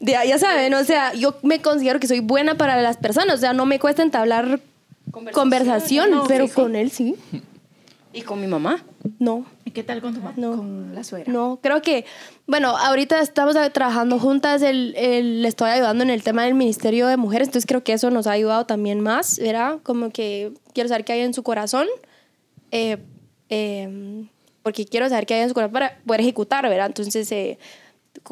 [0.02, 3.40] ya, ya saben, o sea, yo me considero que soy buena para las personas, o
[3.40, 4.60] sea, no me cuesta entablar
[5.32, 7.16] conversación, pero con él sí.
[8.16, 8.82] ¿Y con mi mamá?
[9.20, 9.46] No.
[9.66, 10.34] ¿Y qué tal con tu mamá?
[10.38, 10.56] No.
[10.56, 11.32] Con la suegra.
[11.32, 12.06] No, creo que,
[12.48, 14.94] bueno, ahorita estamos trabajando juntas, el,
[15.42, 18.26] le estoy ayudando en el tema del Ministerio de Mujeres, entonces creo que eso nos
[18.28, 19.80] ha ayudado también más, ¿verdad?
[19.84, 21.88] Como que quiero saber qué hay en su corazón,
[22.72, 23.00] eh,
[23.50, 24.30] em,
[24.64, 26.88] porque quiero saber qué hay en su corazón para poder ejecutar, ¿verdad?
[26.88, 27.60] Entonces, eh,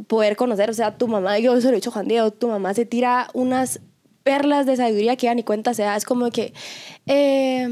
[0.07, 2.73] poder conocer, o sea, tu mamá, yo se lo he dicho Juan Diego, tu mamá
[2.73, 3.81] se tira unas
[4.23, 6.53] perlas de sabiduría que ya ni cuenta se da, es como que...
[7.05, 7.67] Eh,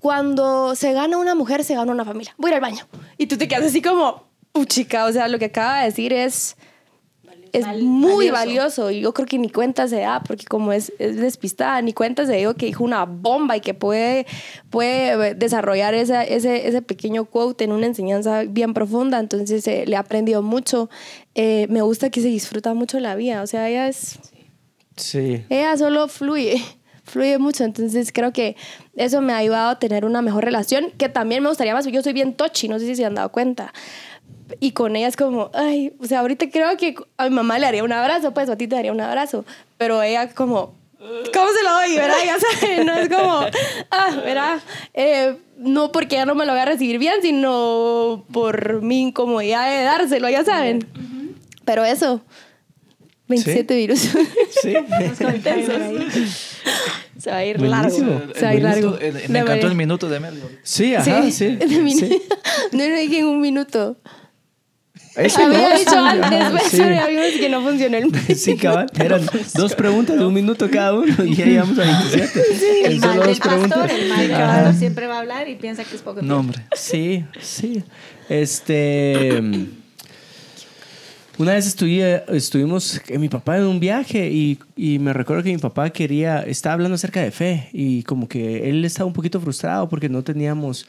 [0.00, 2.34] cuando se gana una mujer, se gana una familia.
[2.38, 2.86] Voy a ir al baño.
[3.18, 4.24] Y tú te quedas así como,
[4.66, 6.56] chica, o sea, lo que acaba de decir es,
[7.52, 8.90] es muy valioso.
[8.90, 12.26] Y yo creo que ni cuenta se da, porque como es, es despistada, ni cuenta
[12.26, 14.26] se dio que dijo una bomba y que puede,
[14.70, 19.18] puede desarrollar ese, ese pequeño quote en una enseñanza bien profunda.
[19.18, 20.88] Entonces eh, le he aprendido mucho.
[21.34, 23.42] Eh, me gusta que se disfruta mucho la vida.
[23.42, 24.18] O sea, ella es...
[24.96, 25.44] Sí.
[25.48, 26.62] Ella solo fluye
[27.10, 27.64] fluye mucho.
[27.64, 28.56] Entonces creo que
[28.96, 31.86] eso me ha ayudado a tener una mejor relación, que también me gustaría más.
[31.86, 33.72] Yo soy bien tochi, no sé si se han dado cuenta.
[34.58, 37.66] Y con ella es como, ay, o sea, ahorita creo que a mi mamá le
[37.66, 39.44] haría un abrazo, pues a ti te daría un abrazo.
[39.76, 41.96] Pero ella como, ¿cómo se lo doy?
[41.96, 42.16] ¿Verdad?
[42.24, 43.40] Ya sabes, no es como,
[43.90, 44.58] ah, ¿verdad?
[44.94, 49.70] Eh, no porque ella no me lo voy a recibir bien, sino por mi incomodidad
[49.70, 50.86] de dárselo, ya saben.
[51.64, 52.20] Pero eso,
[53.30, 54.08] 27 virus.
[54.62, 54.74] Sí.
[57.18, 57.96] Se va a ir largo.
[58.34, 58.98] Se va a ir largo.
[59.28, 60.50] Me encantó el minuto de medio.
[60.62, 61.30] Sí, ajá, sí.
[61.30, 61.58] sí.
[62.72, 63.96] No lo dije en un minuto.
[65.16, 68.20] Eso Había dicho antes, pero vimos que no funcionó el minuto.
[68.34, 68.86] Sí, cabal.
[68.98, 72.44] Eran dos preguntas de un minuto cada uno y ya llegamos a 27.
[72.58, 75.96] Sí, el mal del pastor, el mal pastor siempre va a hablar y piensa que
[75.96, 76.34] es poco tiempo.
[76.34, 76.58] No, hombre.
[76.74, 77.82] Sí, sí.
[78.28, 79.42] Este...
[81.40, 85.56] Una vez estuvimos en mi papá en un viaje y, y, me recuerdo que mi
[85.56, 89.88] papá quería, estaba hablando acerca de fe y como que él estaba un poquito frustrado
[89.88, 90.86] porque no teníamos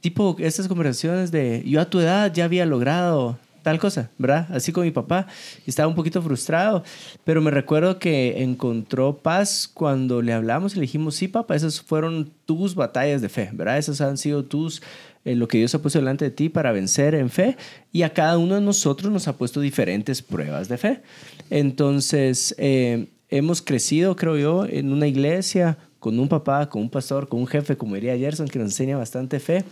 [0.00, 4.48] tipo estas conversaciones de yo a tu edad ya había logrado tal cosa, ¿verdad?
[4.50, 5.26] Así con mi papá.
[5.66, 6.82] Estaba un poquito frustrado,
[7.24, 11.80] pero me recuerdo que encontró paz cuando le hablamos y le dijimos, sí, papá, esas
[11.80, 13.78] fueron tus batallas de fe, ¿verdad?
[13.78, 14.82] Esas han sido tus
[15.24, 17.56] eh, lo que Dios ha puesto delante de ti para vencer en fe
[17.92, 21.02] y a cada uno de nosotros nos ha puesto diferentes pruebas de fe.
[21.50, 27.28] Entonces, eh, hemos crecido, creo yo, en una iglesia con un papá, con un pastor,
[27.28, 29.64] con un jefe, como diría Gerson, que nos enseña bastante fe.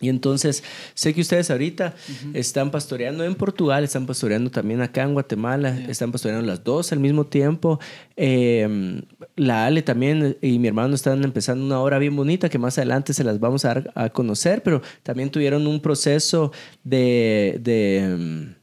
[0.00, 1.94] Y entonces, sé que ustedes ahorita
[2.32, 7.00] están pastoreando en Portugal, están pastoreando también acá en Guatemala, están pastoreando las dos al
[7.00, 7.78] mismo tiempo.
[8.16, 9.02] Em,
[9.36, 13.12] la Ale también y mi hermano están empezando una obra bien bonita que más adelante
[13.12, 17.58] se las vamos a dar a conocer, pero también tuvieron un proceso de...
[17.62, 18.59] de em,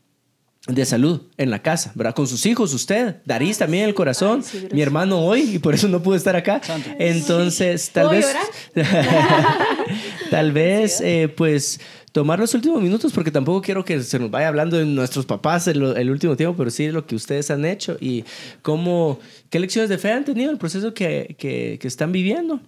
[0.68, 2.14] de salud en la casa, ¿verdad?
[2.14, 6.04] Con sus hijos, usted, Daris también el corazón, mi hermano hoy, y por eso no
[6.04, 6.62] pude estar acá.
[7.00, 8.28] Entonces, tal vez,
[10.30, 11.80] tal vez, eh, pues,
[12.12, 15.68] tomar los últimos minutos, porque tampoco quiero que se nos vaya hablando de nuestros papás
[15.68, 18.26] el, el último tiempo, pero sí lo que ustedes han hecho y
[18.62, 22.60] cómo, qué lecciones de fe han tenido el proceso que, que, que están viviendo.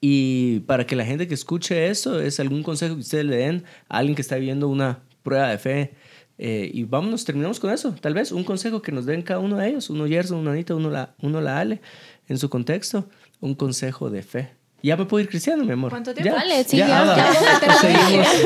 [0.00, 3.64] Y para que la gente que escuche eso, es algún consejo que ustedes le den
[3.88, 5.94] a alguien que está viviendo una prueba de fe
[6.38, 7.94] eh, y vámonos, terminamos con eso.
[8.00, 10.74] Tal vez un consejo que nos den cada uno de ellos, uno Gerson, uno Anita,
[10.74, 11.80] uno la, uno la Ale,
[12.28, 13.08] en su contexto,
[13.40, 14.50] un consejo de fe.
[14.82, 15.88] Ya me puedo ir cristiano, mi amor.
[15.90, 16.36] ¿Cuánto tiempo?
[16.36, 17.32] Vale, sí, ya, ya, ya,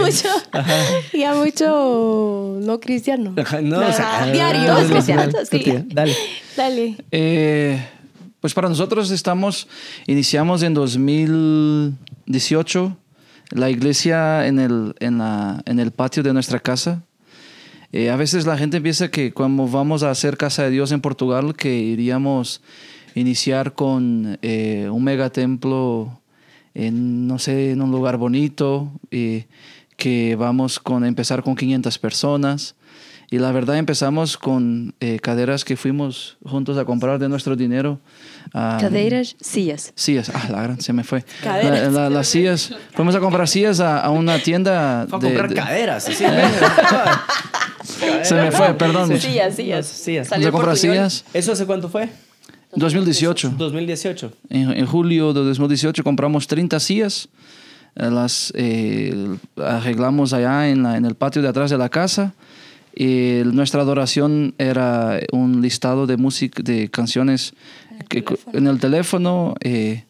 [0.01, 0.29] mucho,
[1.12, 3.35] ya mucho no cristiano.
[3.62, 5.64] no, o sea, diario cristiano, sí.
[5.88, 6.14] Dale.
[6.57, 6.96] Dale.
[7.11, 7.85] Eh,
[8.40, 9.66] pues para nosotros estamos,
[10.07, 12.96] iniciamos en 2018
[13.51, 17.03] la iglesia en el, en la, en el patio de nuestra casa
[17.92, 21.01] eh, a veces la gente piensa que cuando vamos a hacer Casa de Dios en
[21.01, 22.61] Portugal, que iríamos
[23.14, 26.20] iniciar con eh, un megatemplo
[26.74, 29.46] en, no sé, en un lugar bonito, eh,
[29.96, 32.77] que vamos con empezar con 500 personas
[33.30, 38.00] Y la verdad empezamos con eh, caderas que fuimos juntos a comprar de nuestro dinero.
[38.52, 39.92] caderas, sillas.
[39.94, 41.22] Sillas, ah, la gran, se me fue.
[41.42, 41.92] Caderas.
[41.92, 42.74] las sillas.
[42.94, 45.06] Fuimos a comprar sillas a, una tienda.
[45.10, 46.04] Fue a comprar caderas,
[48.22, 49.20] se me fue, perdón.
[49.20, 49.86] Sillas, sillas.
[49.86, 50.28] sillas.
[50.28, 51.24] Fuimos a comprar sillas.
[51.34, 52.08] ¿Eso hace cuánto fue?
[52.74, 53.54] 2018.
[53.58, 54.32] 2018.
[54.48, 57.28] En, en, julio de 2018 compramos 30 sillas.
[57.96, 62.34] Eh, las eh, arreglamos allá en, la, en el patio de atrás de la casa.
[63.00, 67.54] Y nuestra adoración era un listado de música, de canciones
[68.08, 69.54] que, en el teléfono.
[69.61, 70.02] Eh,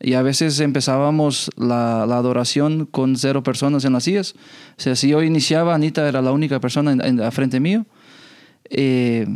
[0.00, 4.34] y a veces empezábamos la, la, adoración con cero personas en las sillas.
[4.78, 7.84] O sea, si yo iniciaba, Anita era la única persona en, en, frente mío.
[8.70, 9.26] Eh,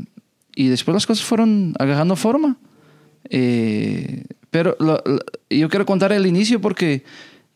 [0.57, 2.57] y después las cosas fueron agarrando forma.
[3.29, 4.79] Eh, pero
[5.51, 7.05] yo quiero contar el inicio porque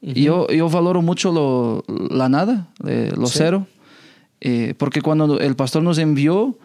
[0.02, 2.68] yo, yo valoro mucho lo, la nada,
[3.16, 3.66] lo cero.
[4.40, 6.59] Eh, porque cuando el pastor nos envió,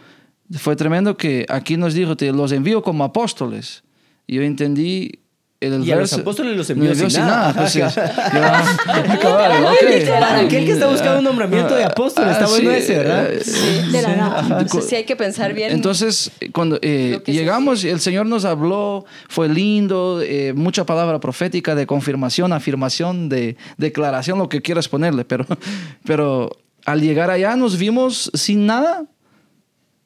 [0.52, 3.84] fue tremendo que aquí nos dijo, te los envío como apóstoles.
[4.28, 5.24] Y yo entendí
[5.64, 7.54] el y a los apóstoles los envió sin, nada.
[7.54, 7.76] Pues,
[10.44, 13.30] Aquel que está buscando un nombramiento de apóstol, está bueno ese, ¿verdad?
[13.42, 14.60] Sí, de la nada.
[14.60, 15.72] Entonces sí hay que pensar bien.
[15.72, 21.88] Entonces, cuando eh, llegamos, el Señor nos habló, fue lindo, eh, mucha palabra profética de
[21.88, 25.46] confirmación, afirmación, de declaración, lo que quieras ponerle, pero,
[26.06, 26.52] pero
[26.86, 29.06] al llegar allá nos vimos sin nada,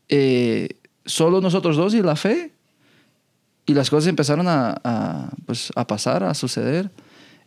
[0.10, 0.70] eh,
[1.06, 2.52] solo nosotros dos y la fe.
[3.66, 6.90] Y las cosas empezaron a, pues, a pasar, a suceder.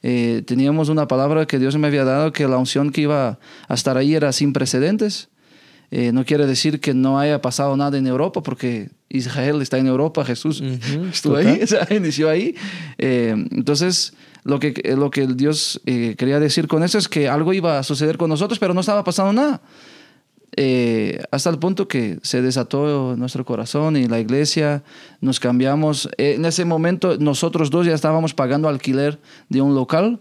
[0.02, 3.38] Eh, teníamos una palabra que Dios me había dado, que la unción que iba
[3.68, 5.28] a estar ahí era sin precedentes.
[5.90, 9.86] Eh, no quiere decir que no haya pasado nada en Europa, porque Israel está en
[9.86, 10.62] Europa, Jesús
[11.10, 12.54] estuvo ahí, o sea, inició ahí.
[12.98, 14.12] entonces,
[14.44, 17.82] lo que, lo que Dios eh, quería decir con eso es que algo iba a
[17.82, 19.60] suceder con nosotros, pero no estaba pasando nada.
[20.56, 24.82] Eh, hasta el punto que se desató nuestro corazón y la iglesia,
[25.20, 26.08] nos cambiamos.
[26.18, 30.18] Eh, en ese momento nosotros dos ya estábamos pagando alquiler de un local,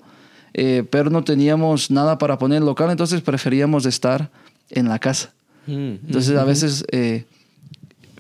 [0.52, 4.30] pero no teníamos nada para poner el local, entonces preferíamos estar
[4.70, 5.32] en la casa.
[5.68, 6.84] Mm, entonces a veces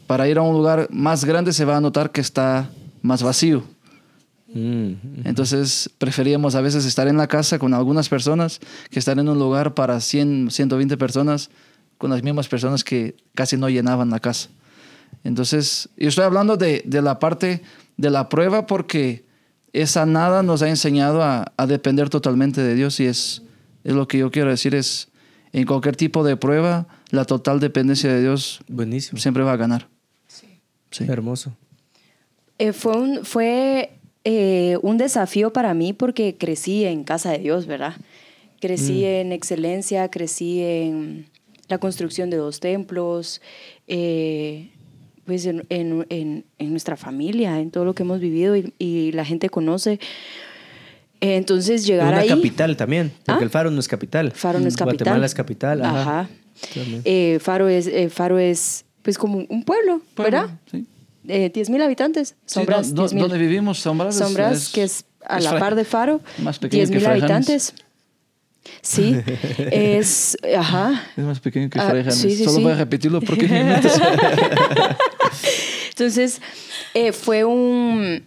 [0.08, 2.70] para ir a un lugar más grande se va a notar que está
[3.02, 3.64] más vacío.
[4.54, 4.94] Mm.
[5.26, 8.60] Entonces preferíamos a veces estar en la casa con algunas personas
[8.90, 11.50] que estar en un lugar para 100, 120 personas
[11.98, 14.50] con las mismas personas que casi no llenaban la casa.
[15.24, 17.62] Entonces, yo estoy hablando de, de la parte
[17.98, 19.26] de la prueba porque
[19.74, 23.44] esa nada nos ha enseñado a, a, depender totalmente de Dios y es,
[23.84, 25.10] es lo que yo quiero decir, es
[25.52, 29.20] en cualquier tipo de prueba, la total dependencia de Dios Buenísimo.
[29.20, 29.90] siempre va a ganar.
[30.28, 30.62] Sí.
[30.92, 31.06] sí.
[31.08, 31.56] Hermoso.
[32.58, 37.68] Eh, fue, un, fue eh, un desafío para mí porque crecí en casa de Dios,
[37.68, 37.96] ¿verdad?
[38.60, 39.06] Crecí mm.
[39.06, 41.28] en excelencia, crecí en
[41.70, 43.42] la construcción de dos templos,
[43.88, 44.72] eh,
[45.26, 49.50] pues en, en, en, nuestra familia, en todo lo que hemos vivido y, la gente
[49.50, 50.00] conoce.
[51.22, 52.30] Entonces llegar una ahí...
[52.30, 53.46] capital también, porque ¿Ah?
[53.46, 54.32] el Faro no es capital.
[54.32, 54.98] Faro no es capital.
[54.98, 55.84] Guatemala es capital.
[55.84, 56.30] Ajá.
[57.06, 60.50] Eh, Faro, es, Faro es pues como un pueblo, ¿verdad?
[60.72, 60.86] Sí
[61.28, 62.36] eh, 10.000 habitantes.
[62.46, 63.80] Sombras, sí, ¿Dónde vivimos?
[63.80, 64.18] Sombras.
[64.18, 66.22] Sombras, que es a la par de Faro.
[66.40, 67.74] 10.000 habitantes.
[68.82, 69.16] Sí,
[69.72, 71.04] es, ajá.
[71.16, 73.46] Es más pequeño que ah, sí, sí, Solo voy a repetirlo porque
[75.90, 76.42] Entonces,
[76.94, 78.24] eh, fue un,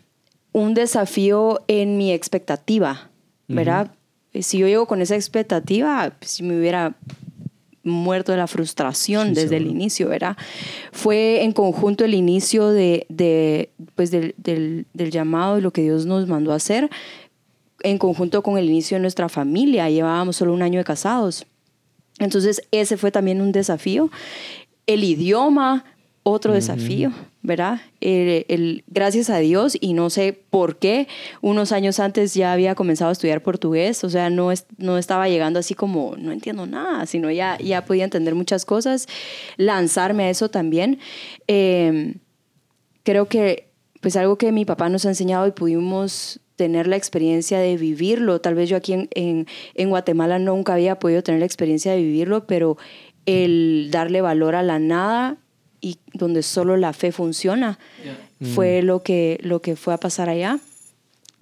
[0.52, 3.08] un desafío en mi expectativa,
[3.48, 3.92] ¿verdad?
[4.40, 6.94] Si yo llego con esa expectativa, pues, si me hubiera
[7.84, 10.36] muerto de la frustración desde el inicio, ¿verdad?
[10.92, 15.82] Fue en conjunto el inicio de, de pues del, del, del, llamado y lo que
[15.82, 16.90] Dios nos mandó a hacer,
[17.82, 19.90] en conjunto con el inicio de nuestra familia.
[19.90, 21.46] Llevábamos solo un año de casados.
[22.18, 24.10] Entonces, ese fue también un desafío.
[24.86, 25.84] El idioma,
[26.22, 27.80] otro desafío, ¿verdad?
[28.00, 31.08] El, gracias a Dios, y no sé por qué,
[31.40, 35.58] unos años antes ya había comenzado a estudiar portugués, o sea, no, no estaba llegando
[35.58, 39.08] así como, no entiendo nada, sino ya, ya podía entender muchas cosas,
[39.56, 41.00] lanzarme a eso también.
[41.48, 42.14] Em,
[43.02, 47.58] creo que, pues algo que mi papá nos ha enseñado y pudimos tener la experiencia
[47.58, 51.46] de vivirlo, tal vez yo aquí en, en, en Guatemala nunca había podido tener la
[51.46, 52.76] experiencia de vivirlo, pero
[53.26, 55.38] el darle valor a la nada
[55.82, 57.78] y donde solo la fe funciona.
[58.54, 58.86] Fue mm.
[58.86, 60.58] lo que, lo que fue a pasar allá.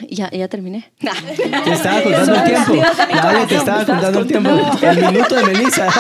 [0.09, 0.91] Ya, ya terminé.
[0.99, 2.75] Te estaba contando el tiempo.
[2.75, 4.51] Ya te estaba contando el tiempo.
[4.81, 5.89] El minuto de Melissa.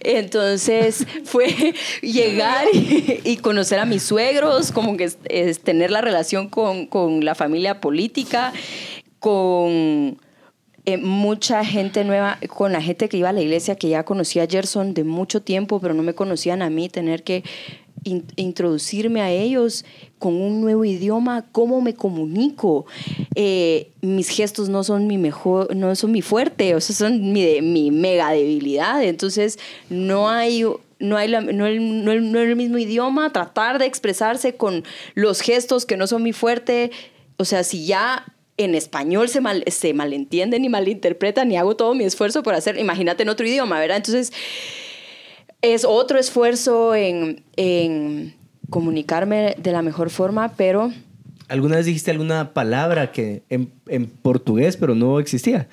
[0.00, 6.86] Entonces fue llegar y, conocer a mis suegros, como que es, tener la relación con,
[6.86, 8.52] con la familia política,
[9.18, 10.18] con
[10.84, 14.44] eh, mucha gente nueva, con la gente que iba a la iglesia, que ya conocía
[14.44, 17.44] a Gerson de mucho tiempo, pero no me conocían a mí, tener que
[18.04, 19.84] introducirme a ellos
[20.18, 22.86] con un nuevo idioma, cómo me comunico.
[23.34, 27.60] Eh, mis gestos no son mi mejor, no son mi fuerte, o sea, son mi,
[27.62, 29.02] mi mega debilidad.
[29.02, 29.58] Entonces,
[29.88, 30.64] no hay
[30.98, 35.96] no, hay no, el, no, el, mismo idioma, tratar de expresarse con los gestos que
[35.96, 36.92] no son mi fuerte.
[37.38, 38.24] O sea, si ya
[38.62, 42.78] en español se, mal, se malentienden y malinterpretan y hago todo mi esfuerzo por hacer,
[42.78, 43.98] imagínate en otro idioma, ¿verdad?
[43.98, 44.32] Entonces,
[45.62, 48.34] es otro esfuerzo en, en
[48.70, 50.92] comunicarme de la mejor forma, pero...
[51.48, 55.68] ¿Alguna vez dijiste alguna palabra que en, en portugués, pero no existía?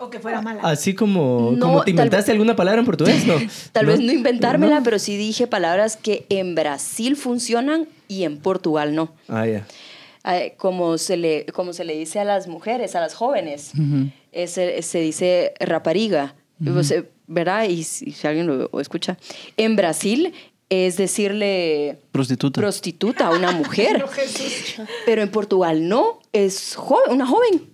[0.00, 0.62] O que fuera mala.
[0.62, 3.34] Así como, como te inventaste alguna palabra en portugués, ¿no?
[3.72, 8.94] tal vez no inventármela, pero sí dije palabras que en Brasil funcionan y en Portugal
[8.94, 9.12] no.
[9.28, 9.66] Ah, ya.
[10.56, 13.72] Como, se le, como se le dice a las mujeres, a las jóvenes,
[14.32, 16.34] se dice rapariga,
[17.26, 17.68] ¿verdad?
[17.68, 19.16] Y si, alguien lo escucha.
[19.56, 20.32] En Brasil
[20.68, 24.04] es decirle prostituta, prostituta a una mujer.
[25.04, 26.76] pero en Portugal no, es
[27.10, 27.68] una joven,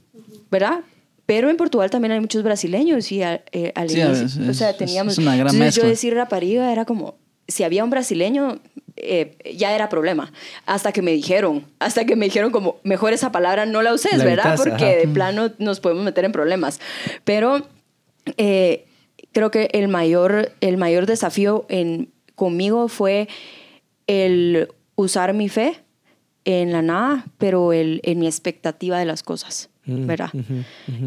[0.51, 0.81] ¿verdad?
[1.27, 5.15] Pero en Portugal también hay muchos brasileños y al, eh, o sea, teníamos...
[5.15, 5.83] Es una gran mezcla.
[5.83, 7.17] Yo decir rapariga era como,
[7.49, 8.61] si había un brasileño,
[8.97, 10.33] eh, ya era problema.
[10.65, 14.23] Hasta que me dijeron, hasta que me dijeron como, mejor esa palabra no la uses,
[14.23, 14.57] ¿verdad?
[14.57, 16.81] Porque de plano nos podemos meter en problemas.
[17.25, 17.67] Pero
[18.37, 18.87] eh,
[19.33, 23.29] creo que el mayor, el mayor desafío en, conmigo fue
[24.07, 25.81] el usar mi fe
[26.45, 29.69] en la nada, pero el, en mi expectativa de las cosas.
[29.85, 30.31] Mm, ¿verdad?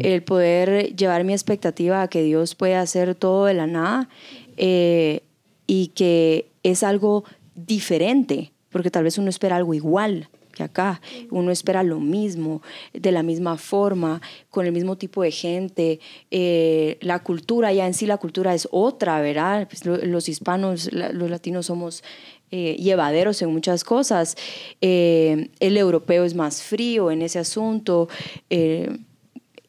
[0.00, 4.08] El poder llevar mi expectativa a que Dios puede hacer todo de la nada
[4.56, 5.22] eh,
[5.70, 7.22] y que es algo
[7.54, 11.00] diferente, porque tal vez uno espera algo igual que acá,
[11.30, 12.60] uno espera lo mismo,
[12.92, 16.00] de la misma forma, con el mismo tipo de gente,
[16.32, 19.68] eh, la cultura, ya en sí la cultura es otra, ¿verdad?
[19.68, 22.02] Pues los hispanos, los latinos somos
[22.50, 24.36] eh, llevaderos en muchas cosas.
[24.80, 28.08] Eh, el europeo es más frío en ese asunto.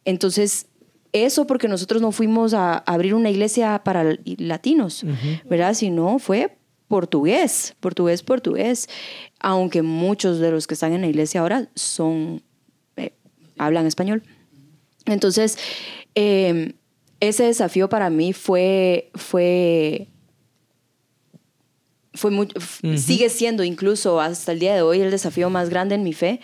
[0.03, 0.65] Entonces,
[1.13, 5.03] eso porque nosotros no fuimos a abrir una iglesia para latinos,
[5.49, 5.73] ¿verdad?
[5.73, 6.57] Sino fue
[6.87, 8.87] portugués, portugués, portugués.
[9.39, 12.43] Aunque muchos de los que están en la iglesia ahora son,
[13.57, 14.23] hablan español.
[15.05, 15.57] Entonces,
[16.13, 16.73] ese
[17.43, 20.07] desafío para mí fue, fue
[22.13, 22.31] fue
[22.97, 26.41] sigue siendo incluso hasta el día de hoy el desafío más grande en mi fe,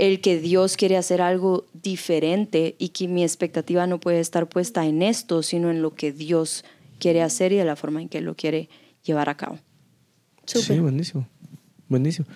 [0.00, 4.86] el que Dios quiere hacer algo diferente y que mi expectativa no puede estar puesta
[4.86, 6.64] en esto, sino en lo que Dios
[6.98, 8.70] quiere hacer y de la forma en que lo quiere
[9.04, 9.58] llevar a cabo.
[10.46, 11.28] Sí, buenísimo.
[11.86, 12.26] Buenísimo.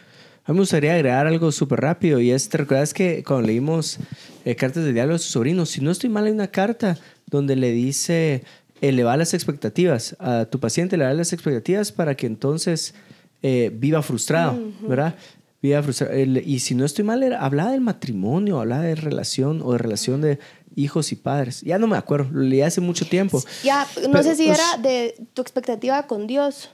[0.44, 3.98] A mí me gustaría agregar algo súper rápido y es, ¿te recuerdas que cuando leímos
[4.44, 6.98] eh, cartas de diálogo a su sobrino, si no estoy mal, hay una carta
[7.30, 8.44] donde le dice,
[8.82, 12.94] elevar las expectativas a tu paciente, elevar las expectativas para que entonces
[13.42, 15.16] eh, viva frustrado, ¿verdad?
[15.64, 16.14] Viva frustrado.
[16.14, 20.38] y si no estoy mal, hablaba del matrimonio, hablaba de relación o de relación de
[20.76, 21.62] hijos y padres.
[21.62, 23.42] Ya no me acuerdo, lo leí hace mucho tiempo.
[23.62, 26.68] Ya, no sé si pues era de tu expectativa con Dios.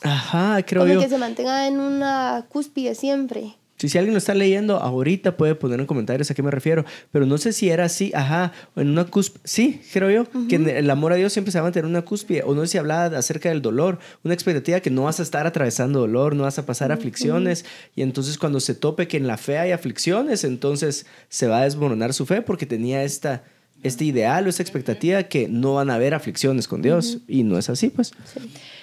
[0.00, 3.57] Ajá, creo Como que se mantenga en una cúspide siempre.
[3.78, 7.26] Si, alguien lo está leyendo ahorita puede poner en comentarios a qué me refiero, pero
[7.26, 11.12] no sé si era así, ajá, en una cúspide, sí, creo yo, que el amor
[11.12, 13.16] a Dios siempre se va a mantener en una cúspide, o no sé si hablaba
[13.16, 16.66] acerca del dolor, una expectativa que no vas a estar atravesando dolor, no vas a
[16.66, 17.64] pasar aflicciones,
[17.94, 21.64] y entonces cuando se tope que en la fe hay aflicciones, entonces se va a
[21.64, 23.44] desmoronar su fe porque tenía esta,
[23.84, 27.56] este ideal o esta expectativa que no van a haber aflicciones con Dios, y no
[27.56, 28.10] es así, pues.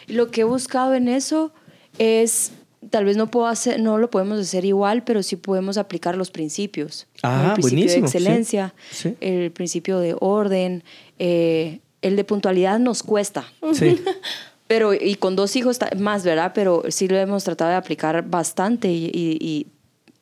[0.07, 1.51] Lo que he buscado en eso
[1.97, 2.51] es
[2.89, 6.31] tal vez no, puedo hacer, no lo podemos hacer igual, pero sí podemos aplicar los
[6.31, 7.07] principios.
[7.23, 8.73] Ah, el principio de excelencia,
[9.21, 10.83] el principio de orden,
[11.19, 13.45] eh, el de puntualidad nos cuesta.
[13.73, 13.99] Sí.
[14.67, 16.51] Pero, y con dos hijos más, ¿verdad?
[16.55, 19.11] Pero sí lo hemos tratado de aplicar bastante y,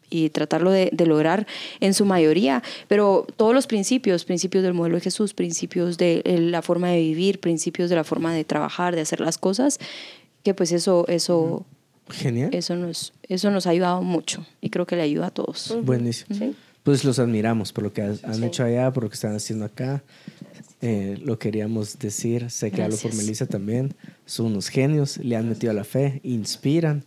[0.10, 1.48] y, tratarlo de, de, lograr
[1.80, 2.62] en su mayoría.
[2.90, 7.40] Pero todos los principios, principios del modelo de Jesús, principios de la forma de vivir,
[7.40, 9.80] principios de la forma de trabajar, de hacer las cosas,
[10.44, 11.66] que pues eso, eso
[12.10, 12.54] Genial.
[12.54, 15.76] Eso nos, eso nos ha ayudado mucho y creo que le ayuda a todos.
[15.84, 16.54] Buenísimo.
[16.84, 20.04] Pues los admiramos por lo que han hecho allá, por lo que están haciendo acá.
[20.82, 23.96] Eh, lo queríamos decir, sé que hablo por Melissa también.
[24.26, 27.06] Son unos genios, le han metido a la fe, inspiran.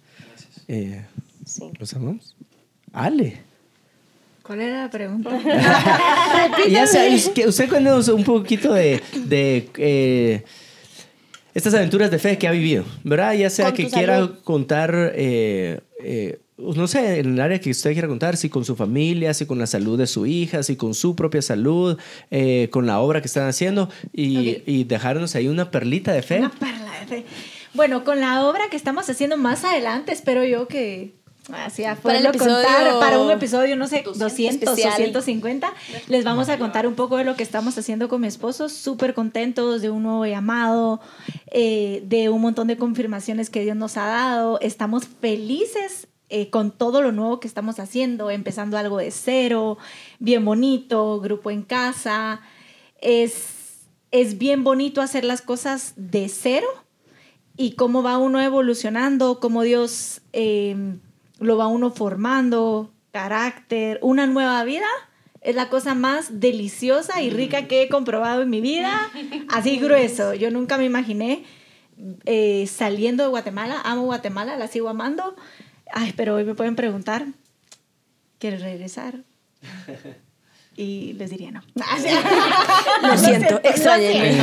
[0.67, 1.05] Eh,
[1.79, 2.35] ¿Los amamos?
[2.93, 3.37] Ale.
[4.43, 5.31] ¿Cuál era la pregunta?
[6.71, 7.15] ya sé,
[7.47, 10.45] usted cuéntenos un poquito de, de eh,
[11.57, 13.33] estas aventuras de fe que ha vivido, ¿verdad?
[13.33, 18.09] Ya sea que quiera contar eh, eh, no sé, en el área que usted quiera
[18.09, 21.17] contar, si con su familia, si con la salud de su hija, si con su
[21.17, 21.99] propia salud,
[22.31, 26.41] eh, con la obra que están haciendo y, y, dejarnos ahí una perlita de fe.
[26.41, 27.25] Una perla de fe.
[27.73, 31.15] Bueno, con la obra que estamos haciendo más adelante, espero yo que
[31.53, 35.73] Así a para, contar, para un episodio, no sé, 200, 250,
[36.09, 39.15] les vamos a contar un poco de lo que estamos haciendo con mi esposo, súper
[39.15, 41.01] contentos de un nuevo llamado,
[41.53, 46.73] eh, de un montón de confirmaciones que Dios nos ha dado, estamos felices eh, con
[46.73, 49.79] todo lo nuevo que estamos haciendo, empezando algo de cero,
[50.19, 52.41] bien bonito, grupo en casa,
[53.01, 56.67] es, es bien bonito hacer las cosas de cero
[57.57, 60.23] y cómo va uno evolucionando, cómo Dios...
[60.33, 60.97] Eh,
[61.39, 64.87] lo va uno formando, carácter, una nueva vida.
[65.41, 69.11] Es la cosa más deliciosa y rica que he comprobado en mi vida.
[69.49, 70.35] Así grueso.
[70.35, 71.45] Yo nunca me imaginé
[72.25, 73.81] eh, saliendo de Guatemala.
[73.85, 75.37] Amo Guatemala, la sigo amando.
[75.93, 77.27] Ay, pero hoy me pueden preguntar,
[78.39, 79.23] ¿quieres regresar?
[80.77, 81.63] Y les diría no.
[83.03, 84.37] Lo siento, extrañé.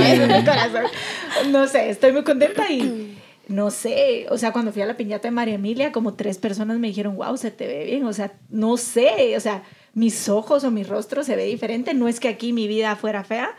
[1.51, 3.17] No sé, estoy muy contenta y
[3.47, 6.79] no sé, o sea, cuando fui a la piñata de María Emilia, como tres personas
[6.79, 9.63] me dijeron, wow, se te ve bien, o sea, no sé, o sea,
[9.93, 13.23] mis ojos o mi rostro se ve diferente, no es que aquí mi vida fuera
[13.23, 13.53] fea,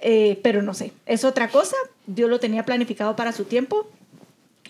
[0.00, 3.88] eh, pero no sé, es otra cosa, Dios lo tenía planificado para su tiempo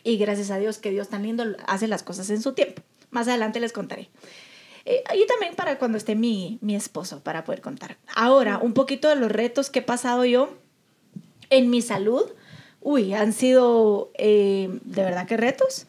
[0.03, 2.83] y gracias a Dios que Dios tan lindo hace las cosas en su tiempo.
[3.11, 4.09] Más adelante les contaré.
[4.87, 7.99] Eh, y también para cuando esté mi, mi esposo, para poder contar.
[8.15, 10.57] Ahora, un poquito de los retos que he pasado yo
[11.51, 12.25] en mi salud
[12.81, 15.87] uy, han sido eh, de verdad que retos.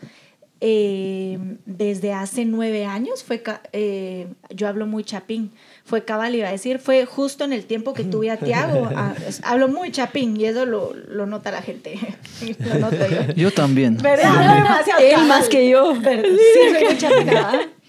[0.62, 5.52] Eh, desde hace nueve años fue, eh, yo hablo muy chapín,
[5.86, 8.90] fue cabal, iba a decir, fue justo en el tiempo que tuve a Tiago,
[9.44, 11.98] hablo muy chapín y eso lo, lo nota la gente,
[12.60, 13.34] lo noto yo.
[13.36, 13.96] Yo también.
[14.00, 14.82] ¿Verdad?
[15.00, 15.96] Él más que yo.
[15.96, 17.30] sí, soy muy chapín,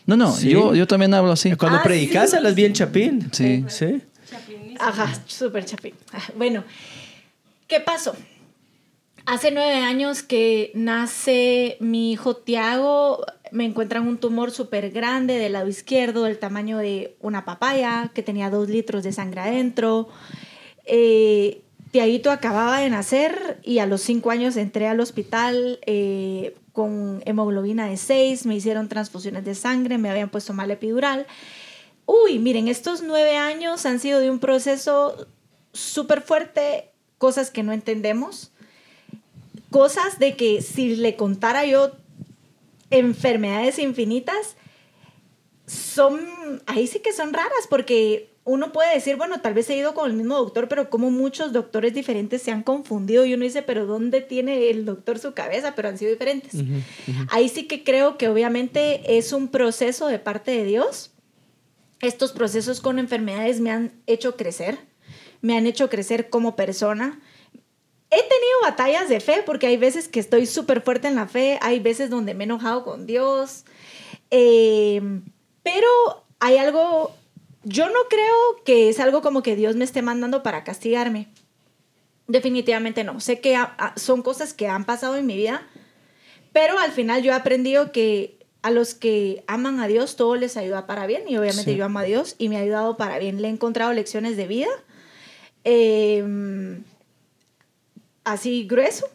[0.06, 1.56] No, no, yo, yo también hablo así.
[1.56, 3.30] Cuando ah, predicas, hablas bien chapín.
[3.32, 3.64] Sí.
[3.66, 4.00] Sí.
[4.78, 5.94] Ajá, súper chapín.
[6.12, 6.62] Ah, bueno,
[7.66, 8.14] ¿qué pasó?
[9.30, 15.52] Hace nueve años que nace mi hijo Tiago, me encuentran un tumor súper grande del
[15.52, 20.08] lado izquierdo, del tamaño de una papaya, que tenía dos litros de sangre adentro.
[20.84, 21.62] Eh,
[21.92, 27.86] Tiaguito acababa de nacer y a los cinco años entré al hospital eh, con hemoglobina
[27.86, 31.28] de seis, me hicieron transfusiones de sangre, me habían puesto mal epidural.
[32.04, 35.28] Uy, miren, estos nueve años han sido de un proceso
[35.72, 38.50] súper fuerte, cosas que no entendemos
[39.70, 41.92] cosas de que si le contara yo
[42.90, 44.56] enfermedades infinitas,
[45.66, 46.20] son,
[46.66, 50.10] ahí sí que son raras, porque uno puede decir, bueno, tal vez he ido con
[50.10, 53.86] el mismo doctor, pero como muchos doctores diferentes se han confundido y uno dice, pero
[53.86, 55.74] ¿dónde tiene el doctor su cabeza?
[55.76, 56.54] Pero han sido diferentes.
[57.28, 61.12] Ahí sí que creo que obviamente es un proceso de parte de Dios.
[62.00, 64.78] Estos procesos con enfermedades me han hecho crecer,
[65.42, 67.20] me han hecho crecer como persona,
[68.10, 71.58] he tenido batallas de fe porque hay veces que estoy súper fuerte en la fe,
[71.62, 73.64] hay veces donde me he enojado con Dios,
[74.30, 75.22] em,
[75.62, 75.88] pero
[76.40, 77.14] hay algo,
[77.62, 81.28] yo no creo que es algo como que Dios me esté mandando para castigarme.
[82.26, 83.20] Definitivamente no.
[83.20, 83.56] Sé que
[83.96, 85.66] son cosas que han pasado en mi vida,
[86.52, 90.56] pero al final yo he aprendido que a los que aman a Dios todo les
[90.56, 93.40] ayuda para bien y obviamente yo amo a Dios y me ha ayudado para bien.
[93.40, 94.68] Le he encontrado lecciones de vida.
[95.64, 96.24] Eh,
[98.32, 99.08] así grueso.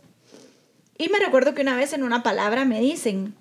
[0.97, 3.36] Y me recuerdo que una vez en una palabra me dicen,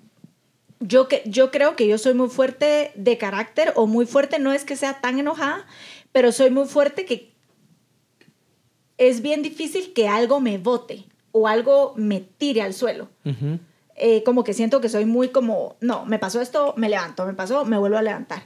[0.79, 4.51] yo, que, yo creo que yo soy muy fuerte de carácter o muy fuerte, no
[4.51, 5.65] es que sea tan enojada,
[6.11, 7.33] pero soy muy fuerte que
[8.97, 13.09] es bien difícil que algo me bote o algo me tire al suelo.
[13.97, 17.33] Eh, como que siento que soy muy como, no, me pasó esto, me levanto, me
[17.33, 18.43] pasó, me vuelvo a levantar.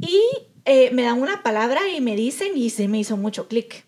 [0.00, 0.20] Y
[0.64, 3.86] eh, me dan una palabra y me dicen y se me hizo mucho clic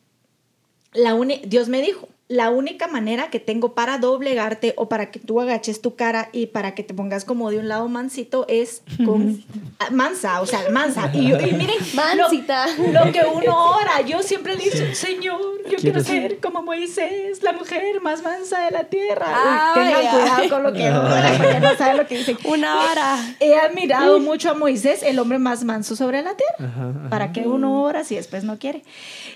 [0.95, 1.15] la
[1.45, 5.81] Dios me dijo, la única manera que tengo para doblegarte o para que tú agaches
[5.81, 9.45] tu cara y para que te pongas como de un lado mansito es con
[9.93, 11.13] mansa, o sea, mansa.
[11.15, 12.67] Y, yo, y miren, Mansita.
[12.77, 17.53] Lo, que uno ora, yo siempre le digo, Señor, yo quiero ser como Moisés, la
[17.53, 19.73] mujer más mansa de la tierra.
[19.75, 22.37] tengan cuidado con lo que no saben lo que dicen.
[22.43, 23.17] Una hora.
[23.39, 26.93] He, admirado mucho a Moisés, el hombre más manso sobre la tierra.
[27.11, 28.83] Para que uno ora si después no quiere.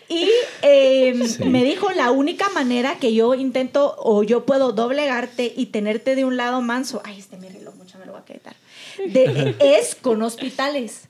[0.08, 0.28] Y
[0.62, 6.14] em, me dijo, la única manera que yo intento o yo puedo doblegarte y tenerte
[6.14, 8.56] de un lado manso, ay, este mi reloj mucho me lo va a quitar,
[9.60, 11.08] es con hospitales.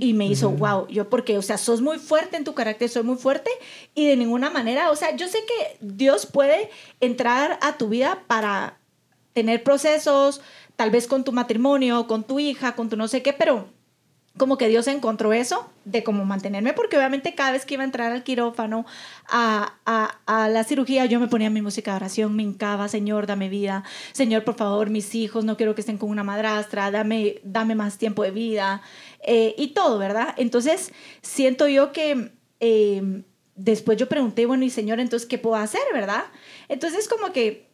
[0.00, 3.04] Y me hizo, wow, yo porque, o sea, sos muy fuerte en tu carácter, soy
[3.04, 3.52] muy fuerte
[3.94, 8.24] y de ninguna manera, o sea, yo sé que Dios puede entrar a tu vida
[8.26, 8.80] para
[9.32, 10.40] tener procesos,
[10.74, 13.68] tal vez con tu matrimonio, con tu hija, con tu no sé qué, pero
[14.36, 17.86] como que Dios encontró eso de cómo mantenerme, porque obviamente cada vez que iba a
[17.86, 18.84] entrar al quirófano,
[19.28, 23.48] a, a, la cirugía, yo me ponía mi música de oración, me hincaba, Señor, dame
[23.48, 27.74] vida, Señor, por favor, mis hijos, no quiero que estén con una madrastra, dame, dame
[27.74, 28.82] más tiempo de vida,
[29.22, 30.34] eh, y todo, ¿verdad?
[30.36, 33.22] Entonces, siento yo que eh,
[33.54, 36.24] después yo pregunté, bueno, y Señor, entonces, ¿qué puedo hacer, verdad?
[36.68, 37.65] Entonces, como que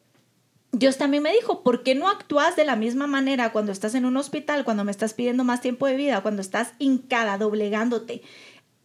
[0.73, 4.07] Dios también me dijo, ¿por qué no actúas de la misma manera cuando estás en
[4.07, 8.23] un hospital, cuando me estás pidiendo más tiempo de vida, cuando estás hincada, doblegándote,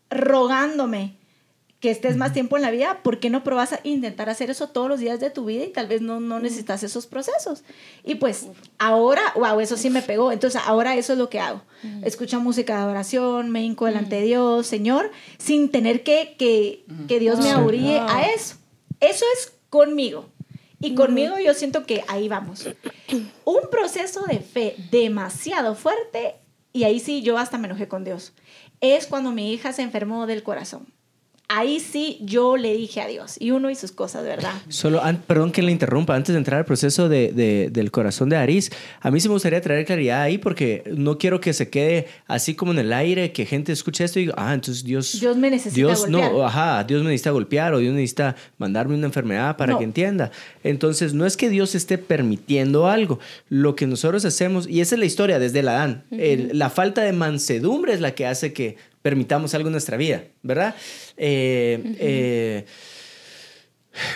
[0.09, 1.15] rogándome
[1.79, 3.01] que estés más tiempo en la vida?
[3.03, 5.69] ¿Por qué no probas a intentar hacer eso todos los días de tu vida y
[5.71, 7.63] tal vez no, no necesitas esos procesos?
[8.03, 8.47] Y pues
[8.79, 10.33] ahora, wow, eso sí me pegó.
[10.33, 11.61] Entonces ahora eso es lo que hago.
[12.03, 17.19] Escucho música de oración, me hinco delante de Dios, Señor, sin tener que, que, que
[17.21, 18.57] Dios me aburríe a eso.
[18.99, 20.25] Eso es conmigo.
[20.80, 22.67] Y conmigo yo siento que ahí vamos.
[23.45, 26.36] Un proceso de fe demasiado fuerte,
[26.73, 28.34] y ahí sí yo hasta me enojé con Dios,
[28.82, 30.96] es cuando mi hija se enfermó del corazón
[31.49, 34.51] ahí sí yo le dije a Dios y uno y sus cosas, ¿verdad?
[34.67, 38.69] Solo, perdón que le interrumpa, antes de entrar al proceso de, del corazón de Aris,
[38.99, 42.53] a mí sí me gustaría traer claridad ahí porque no quiero que se quede así
[42.53, 45.19] como en el aire, que gente escuche esto y diga, ah, entonces Dios...
[45.19, 46.31] Dios me necesita Dios, golpear.
[46.31, 50.31] No, ajá, Dios me necesita golpear o Dios necesita mandarme una enfermedad para que entienda.
[50.63, 54.99] Entonces, no es que Dios esté permitiendo algo, lo que nosotros hacemos, y esa es
[54.99, 59.53] la historia desde el Adán, la falta de mansedumbre es la que hace que permitamos
[59.53, 60.75] algo en nuestra vida, ¿verdad?
[61.17, 62.65] Eh, eh,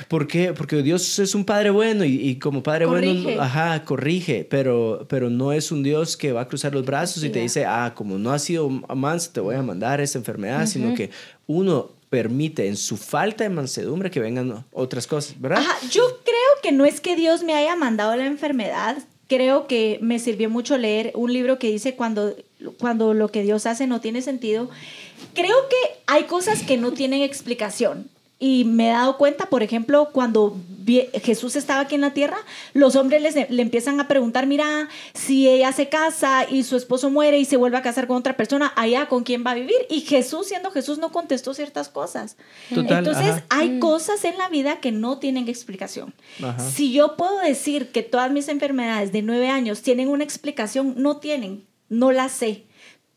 [0.07, 0.53] ¿Por qué?
[0.53, 5.51] Porque Dios es un Padre bueno y, como Padre bueno, ajá, corrige, pero, pero no
[5.53, 8.31] es un Dios que va a cruzar los brazos y te dice, ah, como no
[8.31, 11.09] has sido manso, te voy a mandar esa enfermedad, sino que
[11.47, 15.59] uno permite en su falta de mansedumbre que vengan otras cosas, ¿verdad?
[15.59, 19.97] Ajá, yo creo que no es que Dios me haya mandado la enfermedad, creo que
[20.01, 22.35] me sirvió mucho leer un libro que dice cuando,
[22.79, 24.69] cuando lo que Dios hace no tiene sentido.
[25.33, 28.09] Creo que hay cosas que no tienen explicación.
[28.43, 30.57] Y me he dado cuenta, por ejemplo, cuando
[31.21, 32.37] Jesús estaba aquí en la tierra,
[32.73, 37.37] los hombres le empiezan a preguntar, mira, si ella se casa y su esposo muere
[37.37, 39.75] y se vuelve a casar con otra persona, allá con quién va a vivir.
[39.91, 42.35] Y Jesús, siendo Jesús, no contestó ciertas cosas.
[42.71, 43.79] Entonces, hay mm.
[43.79, 46.11] cosas en la vida que no tienen explicación.
[46.73, 51.17] Si yo puedo decir que todas mis enfermedades de nueve años tienen una explicación, no
[51.17, 52.65] tienen, no las sé.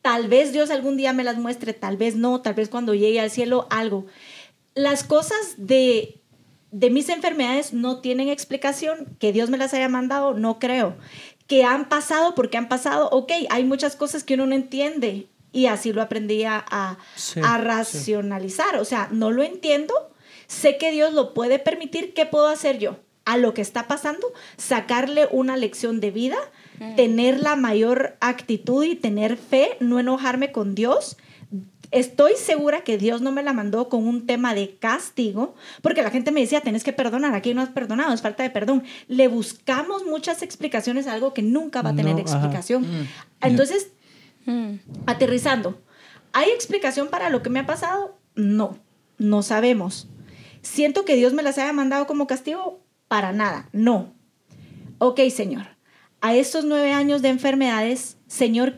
[0.03, 3.20] Tal vez Dios algún día me las muestre, tal vez no, tal vez cuando llegue
[3.20, 4.05] al cielo algo
[4.75, 6.20] las cosas de,
[6.70, 10.97] de mis enfermedades no tienen explicación, que Dios me las haya mandado, no creo.
[11.47, 15.66] Que han pasado porque han pasado, ok, hay muchas cosas que uno no entiende y
[15.66, 18.77] así lo aprendí a, a, racionalizar.
[18.77, 19.95] O sea, no lo entiendo,
[20.47, 22.97] sé que Dios lo puede permitir, ¿qué puedo hacer yo?
[23.25, 26.37] A lo que está pasando, sacarle una lección de vida,
[26.79, 26.97] mm.
[26.97, 31.16] tener la mayor actitud y tener fe, no enojarme con Dios
[31.95, 36.11] Estoy segura que Dios no me la mandó con un tema de castigo, porque la
[36.11, 38.83] gente me decía, tenés que perdonar, aquí no has perdonado, es falta de perdón.
[39.07, 42.83] Le buscamos muchas explicaciones a algo que nunca va a tener explicación.
[42.83, 43.09] Mm.
[43.43, 43.93] Entonces,
[44.45, 44.72] mm.
[45.07, 45.81] aterrizando,
[46.33, 48.18] ¿hay explicación para lo que me ha pasado?
[48.35, 48.77] No,
[49.18, 50.09] no sabemos.
[50.62, 52.81] ¿Siento que Dios me las haya mandado como castigo?
[53.14, 54.12] Para nada, no.
[54.98, 55.66] Ok, Señor,
[56.20, 58.74] a estos nueve años de enfermedades, Señor,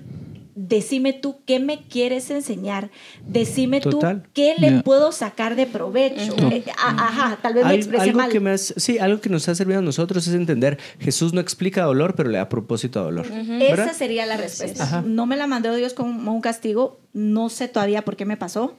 [0.55, 2.91] decime tú qué me quieres enseñar,
[3.26, 3.99] decime tú
[4.34, 6.34] qué le puedo sacar de provecho.
[6.51, 8.30] Eh, ajá, tal vez me expresé algo mal.
[8.30, 12.14] Que sí, algo que nos ha servido a nosotros es entender, Jesús no explica dolor,
[12.14, 13.24] pero le da propósito a dolor.
[13.59, 15.01] Esa sería la respuesta.
[15.01, 18.76] No me la mandó Dios como un castigo, no sé todavía por qué me pasó,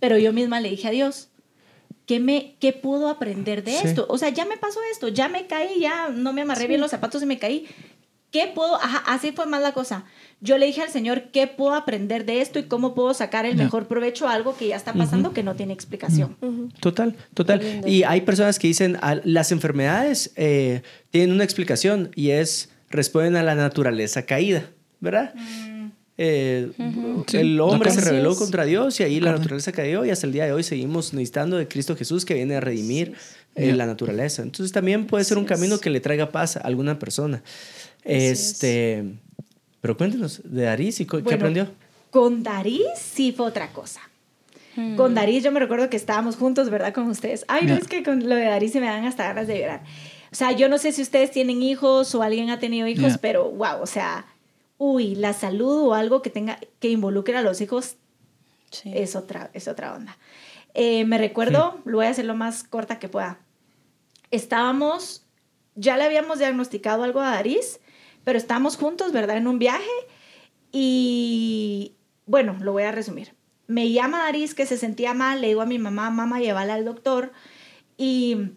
[0.00, 1.30] pero yo misma le dije a Dios,
[2.06, 4.06] ¿qué, me, qué puedo aprender de esto?
[4.08, 6.90] O sea, ya me pasó esto, ya me caí, ya no me amarré bien los
[6.90, 7.66] zapatos y me caí.
[8.30, 8.76] ¿Qué puedo?
[8.76, 10.06] Ajá, así fue más la cosa
[10.42, 13.56] yo le dije al Señor, ¿qué puedo aprender de esto y cómo puedo sacar el
[13.56, 16.36] mejor provecho a algo que ya está pasando que no tiene explicación?
[16.80, 17.62] Total, total.
[17.86, 23.36] Y hay personas que dicen, ah, las enfermedades eh, tienen una explicación y es, responden
[23.36, 25.32] a la naturaleza caída, ¿verdad?
[25.36, 25.71] Mm.
[26.24, 26.70] Eh,
[27.32, 30.44] el hombre se rebeló contra Dios y ahí la naturaleza cayó y hasta el día
[30.44, 33.14] de hoy seguimos necesitando de Cristo Jesús que viene a redimir
[33.56, 34.42] eh, la naturaleza.
[34.42, 37.42] Entonces también puede ser un camino que le traiga paz a alguna persona.
[38.04, 39.04] este,
[39.80, 41.66] pero cuéntenos de Daris y qué aprendió.
[42.10, 44.00] Con Daris sí fue otra cosa.
[44.76, 44.94] Hmm.
[44.94, 46.94] Con Daris yo me recuerdo que estábamos juntos, ¿verdad?
[46.94, 47.44] Con ustedes.
[47.48, 49.82] Ay, no, es que con lo de Daris se me dan hasta ganas de llorar.
[50.30, 53.50] O sea, yo no sé si ustedes tienen hijos o alguien ha tenido hijos, pero
[53.50, 54.24] wow, o sea,
[54.84, 57.98] uy, la salud o algo que tenga que involucre a los hijos
[58.84, 60.18] es, otra, es otra onda.
[60.74, 63.38] Eh, me recuerdo, lo voy a hacer lo más corta que pueda.
[64.32, 65.24] Estábamos,
[65.76, 67.78] ya le habíamos diagnosticado algo a Daris,
[68.24, 69.36] pero estábamos juntos, ¿verdad?
[69.36, 69.84] En un viaje
[70.72, 71.94] y
[72.26, 73.36] bueno, lo voy a resumir.
[73.68, 76.84] Me llama Aris que se sentía mal, le digo a mi mamá, mamá, llévala al
[76.84, 77.30] doctor
[77.96, 78.50] y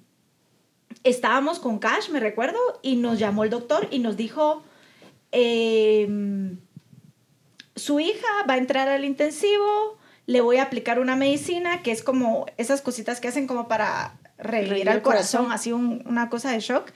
[1.03, 4.63] estábamos con Cash, me recuerdo, y nos llamó el doctor y nos dijo,
[5.35, 6.59] em,
[7.75, 12.01] su hija va a entrar al intensivo, le voy a aplicar una medicina que es
[12.01, 16.91] como esas cositas que hacen como para revivir al corazón, así una cosa de shock.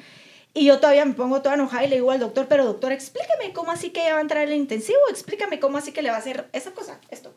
[0.51, 3.53] Y yo todavía me pongo toda enojada y le digo al doctor, pero doctor, explícame
[3.53, 6.15] cómo así que ella va a entrar al intensivo, explícame cómo así que le va
[6.15, 7.35] a hacer esa cosa, esto.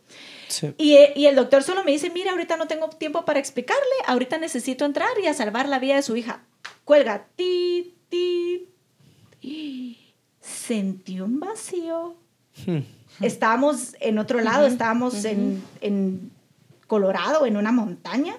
[0.79, 4.39] Y, y, el doctor solo me dice, mira, ahorita no tengo tiempo para explicarle, ahorita
[4.39, 6.43] necesito entrar y a salvar la vida de su hija.
[6.85, 8.69] Cuelga, ti, ti.
[10.43, 12.17] Sentí un vacío.
[12.67, 12.81] Hmm.
[13.21, 16.31] Estábamos en otro lado, estábamos en, en,
[16.87, 18.35] Colorado, en una montaña,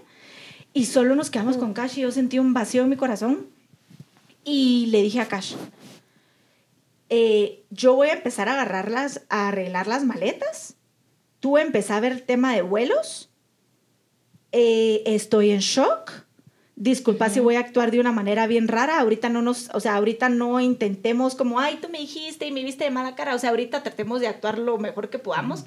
[0.74, 3.48] y solo nos quedamos con Cash y yo sentí un vacío en mi corazón.
[4.44, 5.56] Y le dije a Cash,
[7.10, 10.76] eh, yo voy a empezar a agarrarlas, a arreglar las maletas.
[11.40, 13.30] Tú empezás a ver el tema de vuelos.
[14.52, 16.23] Eh, estoy en shock.
[16.76, 19.00] Disculpa si voy a actuar de una manera bien rara.
[19.00, 22.64] Ahorita no nos, o sea, ahorita no intentemos como, ay, tú me dijiste y me
[22.64, 23.36] viste de mala cara.
[23.36, 25.66] O sea, ahorita tratemos de actuar lo mejor que podamos.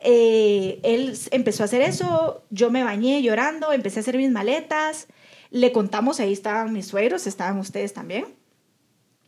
[0.00, 2.44] Eh, él empezó a hacer eso.
[2.50, 5.08] Yo me bañé llorando, empecé a hacer mis maletas.
[5.50, 8.26] Le contamos, ahí estaban mis suegros, estaban ustedes también.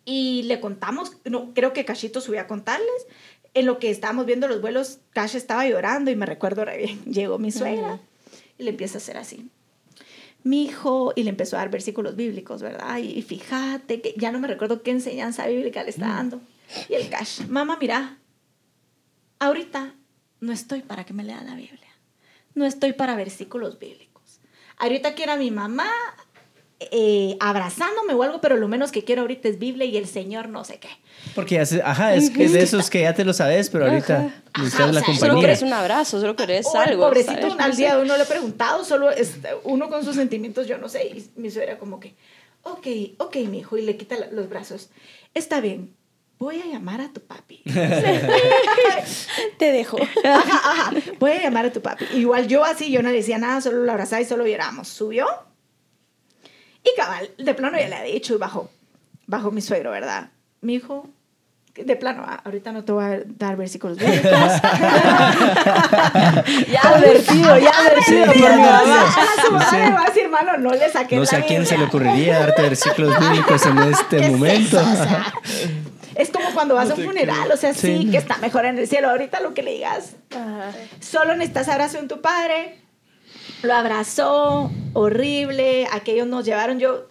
[0.04, 3.06] Y le contamos, no, creo que Cachito subió a contarles.
[3.52, 7.04] En lo que estábamos viendo los vuelos, Cash estaba llorando y me recuerdo bien.
[7.12, 7.98] Llegó mi suegra
[8.58, 9.50] y le empieza a hacer así
[10.44, 12.98] mi hijo, y le empezó a dar versículos bíblicos, ¿verdad?
[12.98, 16.16] Y, fíjate que ya no me recuerdo qué enseñanza bíblica le está mm.
[16.16, 16.40] dando.
[16.88, 18.18] Y el cash, mamá, mira,
[19.38, 19.94] ahorita
[20.40, 21.80] no estoy para que me lea la Biblia.
[22.54, 24.40] No estoy para versículos bíblicos.
[24.76, 25.90] Ahorita quiero a mi mamá
[26.90, 30.48] eh, abrazándome o algo, pero lo menos que quiero ahorita es Biblia y el Señor
[30.48, 30.88] no sé qué.
[31.34, 35.02] Porque, ajá, es que de esos que ya te lo sabes, pero ahorita necesitas la
[35.02, 35.20] compañía.
[35.20, 37.04] Solo querés un abrazo, solo querés algo.
[37.04, 40.88] Pobrecito, al día uno le he preguntado, solo es, uno con sus sentimientos, yo no
[40.88, 42.14] sé, y mi suegra como que,
[42.62, 42.86] ok,
[43.18, 44.90] ok, mi hijo, y le quita los brazos.
[45.34, 45.94] Está bien,
[46.38, 47.62] voy a llamar a tu papi.
[49.58, 49.98] Te dejo.
[50.24, 52.04] Ajá, ajá, voy a llamar a tu papi.
[52.14, 54.88] Igual yo así, yo no le decía nada, solo lo abrazaba y solo lloramos.
[54.88, 55.26] Subió
[56.84, 58.70] y cabal, de plano ya le ha dicho, bajo,
[59.26, 60.30] bajo mi suegro, ¿verdad?
[60.60, 61.08] Mi hijo,
[61.74, 64.30] de plano, ah, ahorita no te voy a dar versículos bíblicos.
[64.30, 64.60] ya
[66.84, 69.08] advertido, ya advertido por mi mamá.
[69.08, 71.66] A su mamá le va a decir, hermano, no le saqué No sé a quién
[71.66, 74.80] se le ocurriría darte versículos bíblicos en este momento.
[76.14, 78.08] Es, como cuando vas a un funeral, o sea, sí.
[78.08, 79.10] que está mejor en el cielo.
[79.10, 80.14] Ahorita lo que le digas.
[81.00, 82.83] Solo necesitas abrazo en tu padre,
[83.64, 87.06] lo abrazó, horrible, aquellos nos llevaron, yo,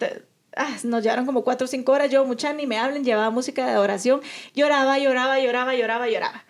[0.56, 3.66] ah, nos llevaron como cuatro o cinco horas, yo mucha ni me hablen, llevaba música
[3.66, 4.22] de oración,
[4.54, 6.44] lloraba, lloraba, lloraba, lloraba, lloraba.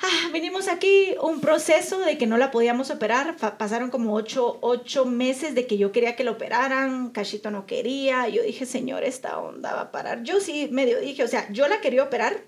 [0.00, 5.06] Ah, vinimos aquí, un proceso de que no la podíamos operar, pasaron como ocho, ocho
[5.06, 9.38] meses de que yo quería que lo operaran, Cachito no quería, yo dije, señor, esta
[9.38, 10.22] onda va a parar.
[10.24, 12.42] Yo sí medio dije, o sea, yo la quería operar,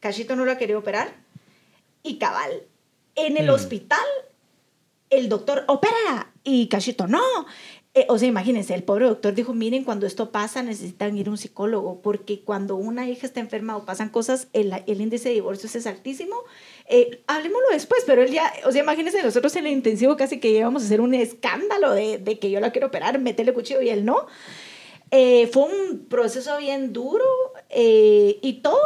[0.00, 1.12] Cachito no la quería operar,
[2.02, 2.62] y cabal,
[3.16, 3.54] en el mm.
[3.54, 4.06] hospital
[5.10, 6.32] el doctor, opera.
[6.42, 7.20] Y Cachito, no.
[7.96, 11.30] Eh, o sea, imagínense, el pobre doctor dijo, miren, cuando esto pasa necesitan ir a
[11.30, 15.36] un psicólogo, porque cuando una hija está enferma o pasan cosas, el, el índice de
[15.36, 16.34] divorcios es altísimo.
[16.88, 20.50] Eh, hablemoslo después, pero él ya, o sea, imagínense, nosotros en el intensivo casi que
[20.50, 23.90] íbamos a hacer un escándalo de, de que yo la quiero operar, meterle cuchillo y
[23.90, 24.26] él no.
[25.12, 27.24] Eh, fue un proceso bien duro
[27.70, 28.80] y todo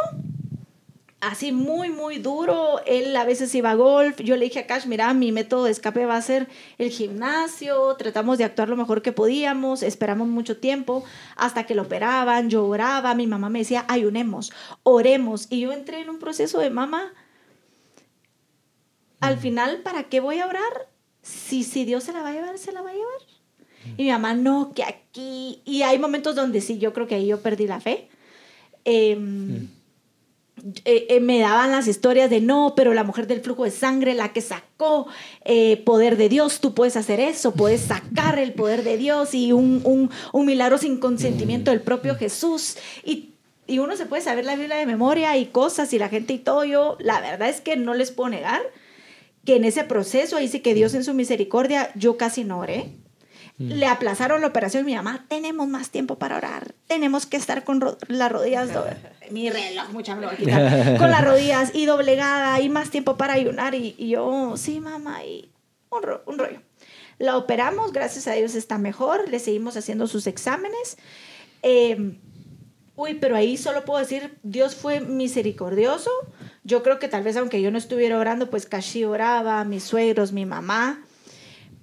[1.21, 2.81] así muy, muy duro.
[2.85, 4.19] Él a veces iba a golf.
[4.21, 6.47] Yo le dije a Cash, mira, mi método de escape va a ser
[6.77, 7.95] el gimnasio.
[7.97, 9.83] Tratamos de actuar lo mejor que podíamos.
[9.83, 11.03] Esperamos mucho tiempo
[11.35, 12.49] hasta que lo operaban.
[12.49, 13.15] Yo oraba.
[13.15, 14.51] Mi mamá me decía, ayunemos,
[14.83, 15.47] oremos.
[15.49, 17.13] Y yo entré en un proceso de mamá.
[19.19, 20.89] Al final, ¿para qué voy a orar?
[21.21, 23.19] Si, si Dios se la va a llevar, se la va a llevar.
[23.97, 25.61] Y mi mamá, no, que aquí.
[25.65, 28.07] Y hay momentos donde sí, yo creo que ahí yo perdí la fe.
[28.85, 29.67] Eh,
[30.85, 34.13] eh, eh, me daban las historias de no, pero la mujer del flujo de sangre,
[34.13, 35.07] la que sacó
[35.45, 39.51] eh, poder de Dios, tú puedes hacer eso, puedes sacar el poder de Dios y
[39.51, 42.77] un, un, milagro sin consentimiento del propio Jesús.
[43.03, 43.35] Y,
[43.67, 46.39] y, uno se puede saber la Biblia de memoria y cosas y la gente y
[46.39, 46.65] todo.
[46.65, 48.61] Yo, la verdad es que no les puedo negar
[49.45, 52.91] que en ese proceso, dice que Dios en su misericordia, yo casi no oré.
[53.59, 57.83] Le aplazaron la operación mi mamá, tenemos más tiempo para orar, tenemos que estar con
[58.07, 58.69] las rodillas,
[59.31, 60.27] mi reloj, mucha me
[60.97, 63.75] con las rodillas y doblegada y más tiempo para ayunar.
[63.75, 65.51] Y, yo, sí, mamá, y
[65.89, 66.61] un, un, rollo.
[67.17, 70.97] La operamos, gracias a Dios está mejor, le seguimos haciendo sus exámenes.
[71.61, 72.17] Em,
[72.99, 76.11] Uy, pero ahí solo puedo decir, Dios fue misericordioso.
[76.65, 80.33] Yo creo que tal vez aunque yo no estuviera orando, pues Kashi oraba, mis suegros,
[80.33, 81.01] mi mamá.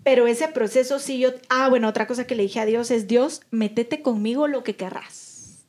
[0.07, 1.31] Pero ese proceso sí yo...
[1.49, 4.77] Ah, bueno, otra cosa que le dije a Dios es, Dios, métete conmigo lo que
[4.77, 5.65] querrás.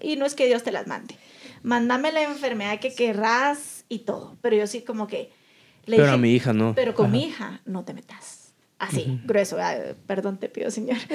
[0.00, 1.16] y no es que Dios te las mande.
[1.62, 4.38] Mándame la enfermedad que querrás y todo.
[4.40, 5.30] Pero yo sí como que...
[5.84, 6.74] Le pero a mi hija no.
[6.74, 9.58] Pero con mi hija no te metas así, grueso,
[10.06, 10.98] perdón te pido, señor.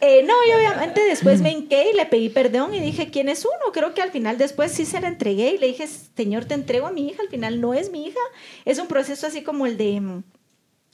[0.00, 3.44] Eh, no, y obviamente después me hinqué y le pedí perdón y dije, ¿quién es
[3.44, 3.72] uno?
[3.72, 6.86] Creo que al final después sí se la entregué y le dije, Señor, te entrego
[6.86, 8.20] a mi hija, al final no es mi hija,
[8.64, 10.22] es un proceso así como el de, mm,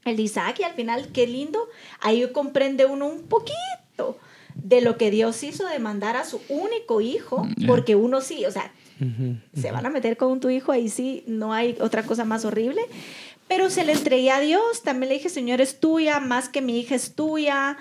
[0.05, 1.69] el de Isaac y al final, qué lindo,
[2.01, 4.19] ahí comprende uno un poquito
[4.55, 8.45] de lo que Dios hizo de mandar a su único hijo, mm, porque uno sí,
[8.45, 8.73] o sea,
[9.61, 12.83] se van a meter con tu hijo, ahí sí, no hay otra cosa más horrible.
[13.49, 16.79] Pero se le entregué a Dios, también le dije, Señor, es tuya, más que mi
[16.79, 17.77] hija es tuya.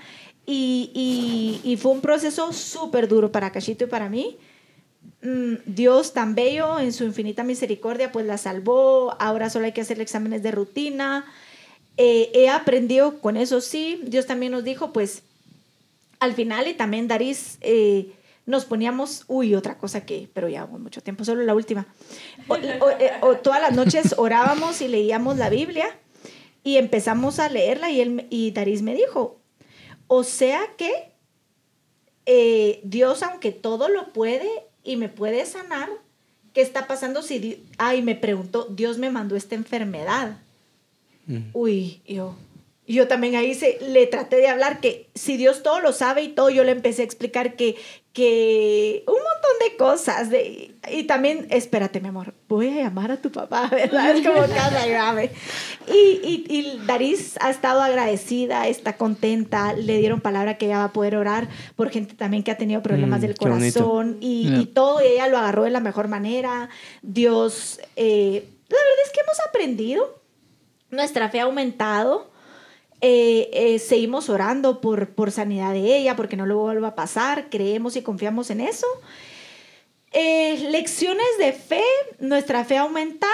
[0.45, 4.37] Y, y, fue un proceso súper duro para Cachito y para mí.
[5.21, 9.15] Mm, Dios tan bello en su infinita misericordia, pues la salvó.
[9.19, 11.25] Ahora solo hay que hacer exámenes de rutina.
[12.03, 14.01] Eh, he aprendido con eso, sí.
[14.03, 15.21] Dios también nos dijo, pues,
[16.19, 18.11] al final, y también Daris eh,
[18.47, 21.85] nos poníamos, uy, otra cosa que, pero ya mucho tiempo, solo la última.
[22.59, 25.95] Eh, o, todas las noches orábamos y leíamos la Biblia
[26.63, 29.39] y empezamos a leerla y, él, y Daris me dijo,
[30.07, 31.11] o sea que
[32.25, 34.49] eh, Dios, aunque todo lo puede
[34.83, 35.87] y me puede sanar,
[36.53, 40.39] ¿qué está pasando si, ay, me preguntó, Dios me mandó esta enfermedad?
[41.27, 41.49] Mm.
[41.53, 42.35] Uy, yo,
[42.87, 46.29] yo también ahí se, le traté de hablar que si Dios todo lo sabe y
[46.29, 47.75] todo, yo le empecé a explicar que,
[48.11, 50.29] que un montón de cosas.
[50.29, 54.15] De, y también, espérate, mi amor, voy a llamar a tu papá, ¿verdad?
[54.15, 55.31] Es como casa grave.
[55.87, 60.85] Y, y, y Daris ha estado agradecida, está contenta, le dieron palabra que ella va
[60.85, 64.65] a poder orar por gente también que ha tenido problemas mm, del corazón y, y,
[64.65, 66.69] todo, y ella lo agarró de la mejor manera.
[67.01, 70.20] Dios, eh, la verdad es que hemos aprendido,
[70.91, 72.31] nuestra fe ha aumentado
[73.03, 77.49] eh, eh, seguimos orando por, por sanidad de ella, porque no lo vuelva a pasar,
[77.49, 78.85] creemos y confiamos en eso.
[80.11, 81.83] Eh, lecciones de fe,
[82.19, 83.31] nuestra fe ha aumentado.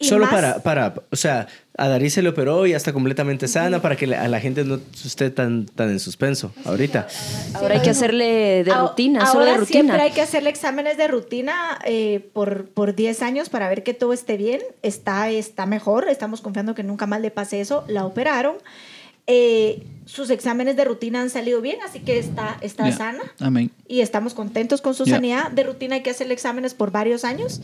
[0.00, 1.46] Solo para, para, o sea,
[1.76, 4.64] a Darí se le operó y ya está completamente sana para que a la gente
[4.64, 7.08] no esté tan, tan en suspenso ahorita.
[7.54, 9.66] Ahora hay que hacerle de rutina, solo de rutina.
[9.66, 11.78] siempre hay que hacerle exámenes de rutina
[12.32, 14.60] por, por 10 años para ver que todo esté bien.
[14.82, 17.84] Está, está mejor, estamos confiando que nunca más le pase eso.
[17.88, 18.56] La operaron.
[19.26, 23.22] Eh, sus exámenes de rutina han salido bien, así que está, está sana.
[23.40, 23.70] Amén.
[23.88, 25.50] Y estamos contentos con su sanidad.
[25.50, 27.62] De rutina hay que hacer exámenes por varios años.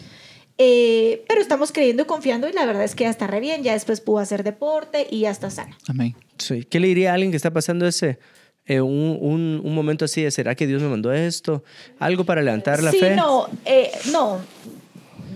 [0.59, 3.63] Eh, pero estamos creyendo y confiando y la verdad es que ya está re bien.
[3.63, 5.77] Ya después pudo hacer deporte y ya está sana.
[5.89, 6.15] Amén.
[6.39, 6.65] Sí.
[6.65, 8.19] ¿Qué le diría a alguien que está pasando ese,
[8.67, 11.65] eh, un, un, un, momento así de, ¿será que Dios me mandó esto?
[11.99, 13.17] ¿Algo para levantar la sí, fe?
[13.17, 13.49] No,
[14.13, 14.41] no.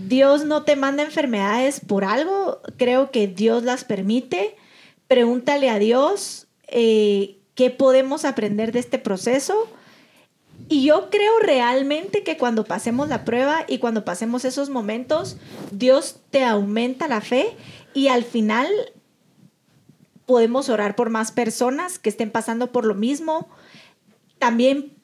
[0.06, 2.60] Dios no te manda enfermedades por algo.
[2.76, 4.54] Creo que Dios las permite
[5.08, 9.68] pregúntale a Dios eh, qué podemos aprender de este proceso.
[10.68, 15.36] Y yo creo realmente que cuando pasemos la prueba y cuando pasemos esos momentos,
[15.70, 17.56] Dios te aumenta la fe
[17.92, 18.68] y al final
[20.26, 23.48] podemos orar por más personas que estén pasando por lo mismo.
[24.38, 24.94] También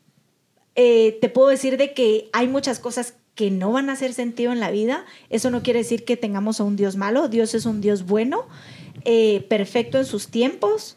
[0.77, 4.53] eh, te puedo decir de que hay muchas cosas que no van a hacer sentido
[4.53, 5.05] en la vida.
[5.29, 7.29] Eso no quiere decir que tengamos a un Dios malo.
[7.29, 8.47] Dios es un Dios bueno
[9.05, 10.97] eh, perfecto en sus tiempos.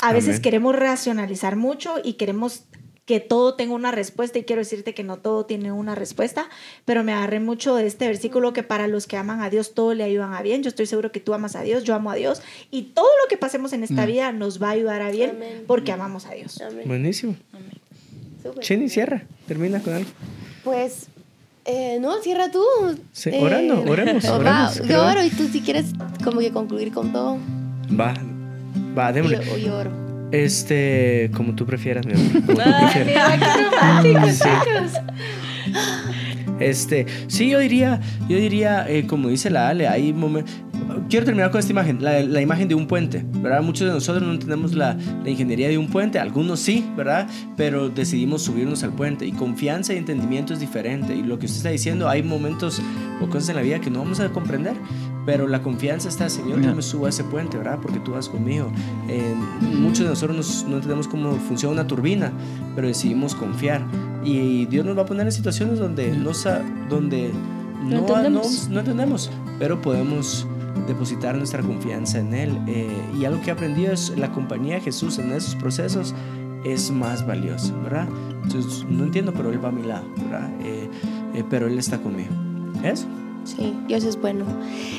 [0.00, 2.62] A veces queremos racionalizar mucho y queremos
[3.08, 6.50] que todo tenga una respuesta y quiero decirte que no todo tiene una respuesta,
[6.84, 9.94] pero me agarré mucho de este versículo que para los que aman a Dios todo
[9.94, 10.62] le ayudan a bien.
[10.62, 13.28] Yo estoy seguro que tú amas a Dios, yo amo a Dios y todo lo
[13.30, 14.06] que pasemos en esta mm.
[14.06, 16.62] vida nos va a ayudar a bien porque amamos a Dios.
[16.84, 17.34] Buenísimo.
[18.60, 20.10] Chini, cierra, termina con algo.
[20.62, 21.06] Pues
[21.64, 22.62] eh, no, cierra tú.
[23.12, 24.24] Sí, orando, eh, oremos.
[24.28, 25.92] oremos yo oro y tú si quieres
[26.22, 27.38] como que concluir con todo.
[27.98, 28.12] Va,
[28.96, 29.42] va, démosle.
[29.46, 30.07] Yo, yo oro.
[30.30, 32.32] Este, como tú prefieras, mi amor.
[32.46, 35.02] Como tú prefieras.
[36.60, 40.52] Este, sí, yo diría, yo diría, eh, como dice la Ale, hay momentos.
[41.08, 43.62] Quiero terminar con esta imagen, la, la, imagen de un puente, ¿verdad?
[43.62, 47.28] Muchos de nosotros no entendemos la, la, ingeniería de un puente, algunos sí, ¿verdad?
[47.56, 51.14] Pero decidimos subirnos al puente y confianza y entendimiento es diferente.
[51.14, 52.82] Y lo que usted está diciendo, hay momentos
[53.20, 54.74] o cosas en la vida que no vamos a comprender,
[55.28, 57.78] pero la confianza está, Señor, yo me subo a ese puente, ¿verdad?
[57.82, 58.72] Porque tú vas conmigo.
[59.10, 62.32] Eh, muchos de nosotros no entendemos cómo funciona una turbina,
[62.74, 63.84] pero decidimos confiar.
[64.24, 66.32] Y Dios nos va a poner en situaciones donde no,
[66.88, 67.30] donde
[67.84, 68.70] no, no, entendemos.
[68.70, 70.46] No, entendemos, pero podemos
[70.86, 72.58] depositar nuestra confianza en Él.
[72.66, 72.88] Eh,
[73.20, 76.14] y algo que he aprendido es la compañía de Jesús en esos procesos
[76.64, 78.08] es más valioso, ¿verdad?
[78.44, 80.48] Entonces, no entiendo, pero Él va a mi lado, ¿verdad?
[80.62, 80.88] Eh,
[81.34, 82.32] eh, pero Él está conmigo.
[82.82, 83.06] ¿Eso?
[83.44, 84.44] Sí, Dios es bueno.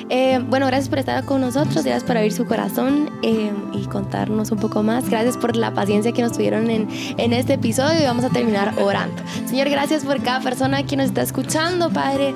[0.10, 4.60] Eh, bueno, gracias por estar con nosotros, gracias por abrir su corazón y contarnos un
[4.60, 5.10] poco más.
[5.10, 6.88] Gracias por la paciencia que nos tuvieron en,
[7.18, 9.22] en este episodio y vamos a terminar orando.
[9.46, 12.34] Señor, gracias por cada persona que nos está escuchando, Padre.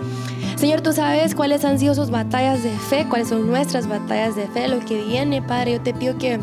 [0.55, 4.47] Señor, tú sabes cuáles han sido sus batallas de fe, cuáles son nuestras batallas de
[4.47, 5.73] fe, lo que viene, Padre.
[5.73, 6.39] Yo te pido que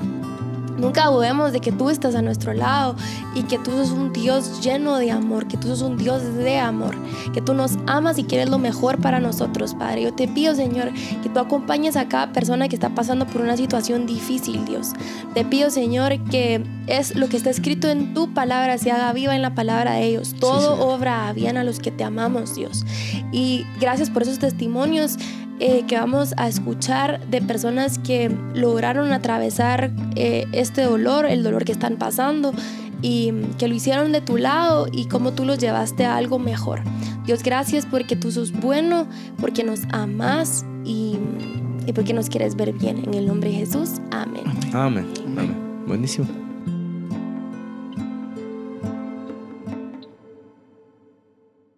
[0.80, 2.96] Nunca dudemos de que tú estás a nuestro lado
[3.34, 6.58] y que tú sos un Dios lleno de amor, que tú sos un Dios de
[6.58, 6.96] amor,
[7.34, 10.02] que tú nos amas y quieres lo mejor para nosotros, Padre.
[10.02, 10.90] Yo te pido, Señor,
[11.22, 14.92] que tú acompañes a cada persona que está pasando por una situación difícil, Dios.
[15.34, 19.36] Te pido, Señor, que es lo que está escrito en tu palabra se haga viva
[19.36, 20.34] en la palabra de ellos.
[20.40, 22.84] Todo obra bien a los que te amamos, Dios.
[23.32, 25.16] Y gracias por esos testimonios
[25.61, 31.64] eh, que vamos a escuchar de personas que lograron atravesar eh, este dolor, el dolor
[31.64, 32.52] que están pasando
[33.02, 36.80] y que lo hicieron de tu lado y cómo tú los llevaste a algo mejor.
[37.26, 39.06] Dios, gracias porque tú sos bueno,
[39.38, 41.18] porque nos amas y,
[41.86, 43.04] y porque nos quieres ver bien.
[43.04, 44.44] En el nombre de Jesús, amén.
[44.72, 45.06] Amén.
[45.26, 45.54] amén.
[45.86, 46.49] Buenísimo.